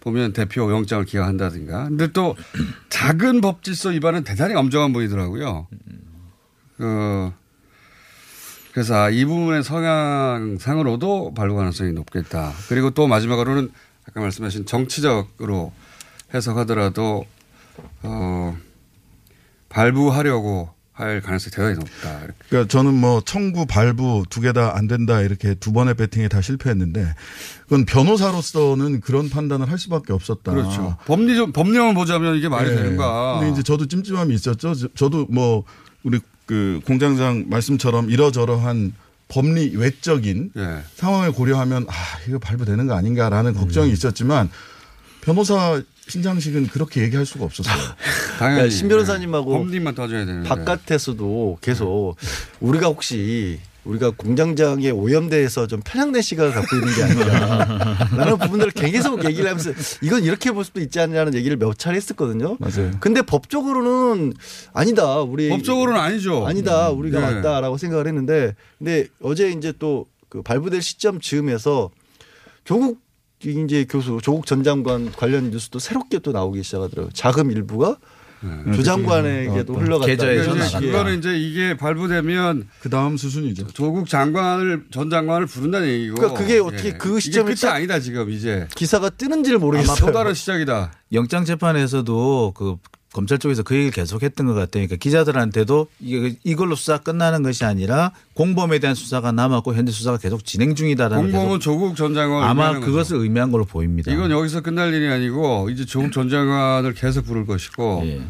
[0.00, 1.88] 보면 대표 영장을 기각한다든가.
[1.88, 2.36] 근데 또
[2.90, 5.66] 작은 법 질서 위반은 대단히 엄정한 분이더라고요.
[6.78, 7.34] 어,
[8.72, 12.52] 그래서 아, 이 부분의 성향상으로도 발부 가능성이 높겠다.
[12.68, 13.72] 그리고 또 마지막으로는
[14.06, 15.72] 아까 말씀하신 정치적으로
[16.34, 17.24] 해석하더라도
[18.02, 18.58] 어,
[19.70, 22.18] 발부하려고 할 가능성이 대단히 높다.
[22.20, 22.34] 이렇게.
[22.48, 26.40] 그러니까 저는 뭐 청구 발부 두 개 다 안 된다 이렇게 두 번의 배팅에 다
[26.40, 27.14] 실패했는데
[27.64, 30.52] 그건 변호사로서는 그런 판단을 할 수밖에 없었다.
[30.52, 30.96] 그렇죠.
[31.06, 32.76] 법리 법령을 보자면 이게 말이 네.
[32.76, 33.38] 되는가.
[33.40, 34.74] 근데 이제 저도 찜찜함이 있었죠.
[34.74, 35.64] 저- 저도 뭐
[36.04, 38.92] 우리 그 공장장 말씀처럼 이러저러한
[39.26, 40.82] 법리 외적인 예.
[40.94, 41.92] 상황을 고려하면 아
[42.28, 43.92] 이거 발부되는 거 아닌가라는 걱정이 음.
[43.92, 44.48] 있었지만
[45.22, 47.74] 변호사 신장식은 그렇게 얘기할 수가 없었어요.
[48.38, 50.48] 당연히 신 변호사님하고 법리만 따져야 되는데.
[50.48, 52.16] 바깥에서도 계속
[52.60, 57.64] 우리가 혹시 우리가 공장장의 오염대에서 좀 편향된 시각을 갖고 있는 게 아니라
[58.16, 62.56] 라는 부분들을 계속 얘기를 하면서 이건 이렇게 볼 수도 있지 않냐는 얘기를 몇 차례 했었거든요.
[62.60, 62.92] 맞아요.
[63.00, 64.32] 근데 법적으로는
[64.72, 65.20] 아니다.
[65.20, 66.46] 우리 법적으로는 아니죠.
[66.46, 66.88] 아니다.
[66.90, 67.34] 우리가 네.
[67.36, 71.90] 맞다라고 생각을 했는데 근데 어제 이제 또 그 발부될 시점 즈음에서
[72.64, 72.98] 조국
[73.50, 77.10] 이제 교수 조국 전 장관 관련 뉴스도 새롭게 또 나오기 시작하더라고요.
[77.12, 77.96] 자금 일부가
[78.74, 80.06] 조 장관에게도 어, 흘러갔다.
[80.06, 80.80] 계좌에서.
[80.82, 83.68] 이거는 이제 이게 발부되면 그 다음 수순이죠.
[83.68, 86.16] 조국 장관을 전 장관을 부른다는 얘기고.
[86.16, 88.66] 그러니까 그게 어떻게 그 시점에 이게 끝이 딱- 아니다 지금 이제.
[88.76, 89.96] 기사가 뜨는지를 아마 모르겠어요.
[89.96, 90.92] 또 다른 시작이다.
[91.12, 92.76] 영장 재판에서도 그
[93.14, 94.86] 검찰 쪽에서 그 얘기를 계속했던 것 같아요.
[94.86, 100.44] 그러니까 기자들한테도 이게 이걸로 수사 끝나는 것이 아니라 공범에 대한 수사가 남았고 현재 수사가 계속
[100.44, 104.12] 진행 중이다라는 공범은 조국 전 장관 아마 그것을 의미한 걸로 보입니다.
[104.12, 108.22] 이건 여기서 끝날 일이 아니고 이제 조국 전 장관을 계속 부를 것이고 예.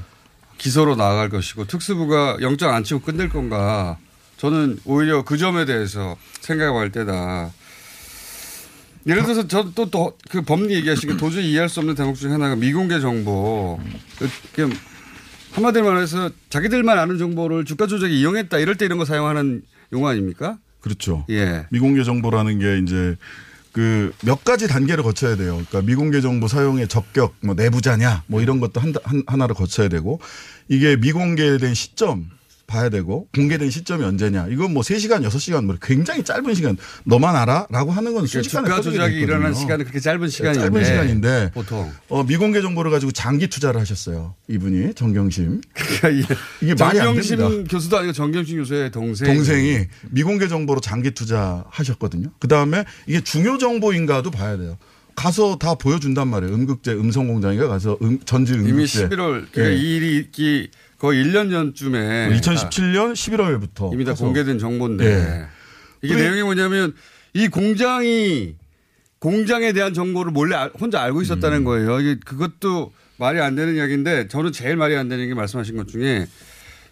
[0.59, 3.97] 기소로 나아갈 것이고 특수부가 영장 안 치고 끝낼 건가
[4.37, 7.51] 저는 오히려 그 점에 대해서 생각할 때다.
[9.07, 13.79] 예를 들어서 저또 그 법리 얘기하시기 도저히 이해할 수 없는 대목 중에 하나가 미공개 정보.
[14.55, 14.71] 그
[15.53, 20.59] 한마디로 말해서 자기들만 아는 정보를 주가 조작에 이용했다 이럴 때 이런 거 사용하는 용어 아닙니까?
[20.81, 21.25] 그렇죠.
[21.31, 21.67] 예.
[21.71, 23.17] 미공개 정보라는 게 이제
[23.73, 25.55] 그 몇 가지 단계를 거쳐야 돼요.
[25.55, 30.21] 그러니까 미공개 정보 사용의 적격, 뭐 내부자냐, 뭐 이런 것도 한, 한 하나를 거쳐야 되고
[30.69, 32.31] 이게 미공개된 시점
[32.75, 34.49] 봐야 되고 공개된 시점이 언제냐.
[34.51, 38.97] 이건 뭐 3시간, 6시간 뭐 굉장히 짧은 시간 너만 알아라고 하는 건 순식간에 주가 터지게
[38.97, 39.21] 돼 조작이.
[39.21, 44.35] 일어나는 시간은 그렇게 짧은 시간인데 짧은 시간인데 보통 어, 미공개 정보를 가지고 장기 투자를 하셨어요.
[44.49, 45.61] 이분이 정경심.
[45.73, 46.09] 그러니까
[46.61, 47.71] 이게, 말이 안 정경심 됩니다.
[47.71, 52.31] 교수도 아니고 정경심 교수의 동생 동생이 미공개 정보로 장기 투자하셨거든요.
[52.41, 54.77] 그 다음에 이게 중요 정보인가도 봐야 돼요.
[55.17, 56.53] 가서 다 보여준단 말이에요.
[56.53, 58.71] 음극재 음성공장인가 가서 음, 전지 음극재.
[58.71, 59.77] 이미 11월 그러니까 예.
[59.77, 64.15] 이 일이 있기 거의 1년 전쯤에 2017년 11월부터 이미 다.
[64.15, 65.47] 공개된 정보인데 예.
[66.03, 66.95] 이게 내용이 뭐냐면
[67.33, 68.55] 이 공장이
[69.19, 71.65] 공장에 대한 정보를 몰래 알- 혼자 알고 있었다는 음.
[71.65, 72.01] 거예요.
[72.01, 76.27] 이게 그것도 말이 안 되는 이야기인데 저는 제일 말이 안 되는 게 말씀하신 것 중에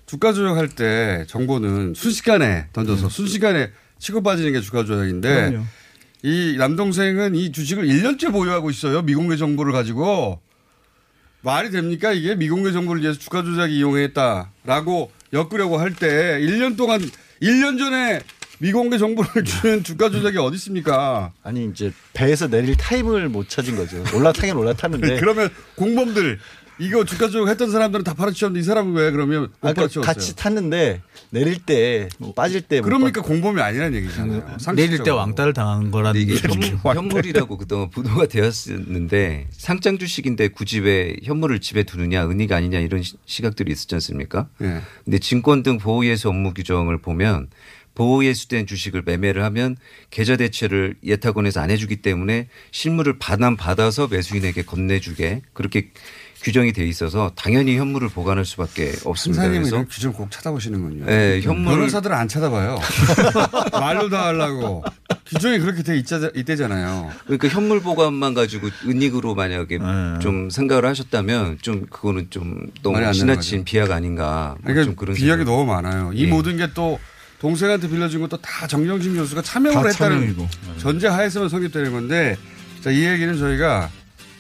[0.07, 2.65] 주가 조작할 때 정보는 순식간에 음.
[2.73, 5.65] 던져서 순식간에 치고 빠지는 게 주가 조작인데 그럼요.
[6.25, 9.03] 이 남동생은 이 주식을 1년째 보유하고 있어요.
[9.03, 10.41] 미공개 정보를 가지고.
[11.43, 12.13] 말이 됩니까?
[12.13, 17.01] 이게 미공개 정보를 위해서 주가 조작이 이용했다라고 엮으려고 할 때 1년 동안
[17.43, 18.21] 1년 전에
[18.59, 21.33] 미공개 정보를 주는 주가 조작이 어디 있습니까?
[21.43, 24.05] 아니 이제 배에서 내릴 타임을 못 찾은 거죠.
[24.15, 26.39] 올라타긴 올라탔는데 그러면 공범들
[26.83, 30.05] 이거 주가 조작 했던 사람들은 다 파헤쳤는데 이 사람은 왜 그러면 못 아까 파헤쳤어요?
[30.05, 34.33] 같이 탔는데 내릴 때 빠질 때못 그러니까 공범이 아니라는 얘기잖아요.
[34.33, 35.17] 내릴 때 상식적으로.
[35.17, 36.35] 왕따를 당한 거라는 이게.
[36.37, 43.03] 현물, 현물이라고 그동안 보도가 되었었는데 상장 주식인데 굳이 왜 현물을 집에 두느냐 은닉 아니냐 이런
[43.03, 44.49] 시- 시각들이 있었지 않습니까?
[44.63, 44.81] 예.
[45.05, 47.49] 근데 증권 등 보호예수 업무 규정을 보면
[47.95, 49.77] 보호예수된 주식을 매매를 하면
[50.11, 55.91] 계좌 대체를 예탁원에서 안 해주기 때문에 실물을 반환 받아서 매수인에게 건네주게 그렇게
[56.43, 59.49] 규정이 돼 있어서 당연히 현물을 보관할 수밖에 없습니다.
[59.49, 61.07] 그래서 이런 규정 꼭 찾아보시는군요.
[61.07, 62.79] 네, 현물- 변호사들은 안 찾아봐요.
[63.73, 64.83] 말로 다 하려고.
[65.27, 67.11] 규정이 그렇게 돼 있자, 있대잖아요.
[67.25, 69.79] 그러니까 현물 보관만 가지고 은닉으로 만약에
[70.21, 74.55] 좀 생각을 하셨다면 좀 그거는 좀 너무 말이 안 되는 지나친 비약 아닌가.
[74.59, 75.53] 뭐 그러니까 좀 그런 비약이 생각.
[75.53, 76.11] 너무 많아요.
[76.13, 76.27] 이 예.
[76.27, 76.99] 모든 게 또
[77.41, 80.49] 동생한테 빌려준 것도 다 정영진 교수가 참여를 다 했다는 참여이고.
[80.79, 82.37] 전제 하에서만 성립되는 건데
[82.81, 83.91] 자, 이 얘기는 저희가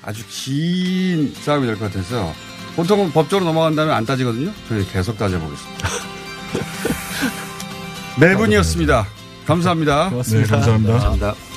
[0.02, 2.32] 아주 긴 싸움이 될 것 같아서
[2.76, 4.50] 보통은 법적으로 넘어간 다음에 안 따지거든요.
[4.68, 5.88] 저희 계속 따져보겠습니다.
[8.20, 9.06] 네 분이었습니다.
[9.46, 10.10] 감사합니다.
[10.10, 10.46] 고맙습니다.
[10.46, 10.92] 네, 감사합니다.
[10.92, 11.51] 감사합니다.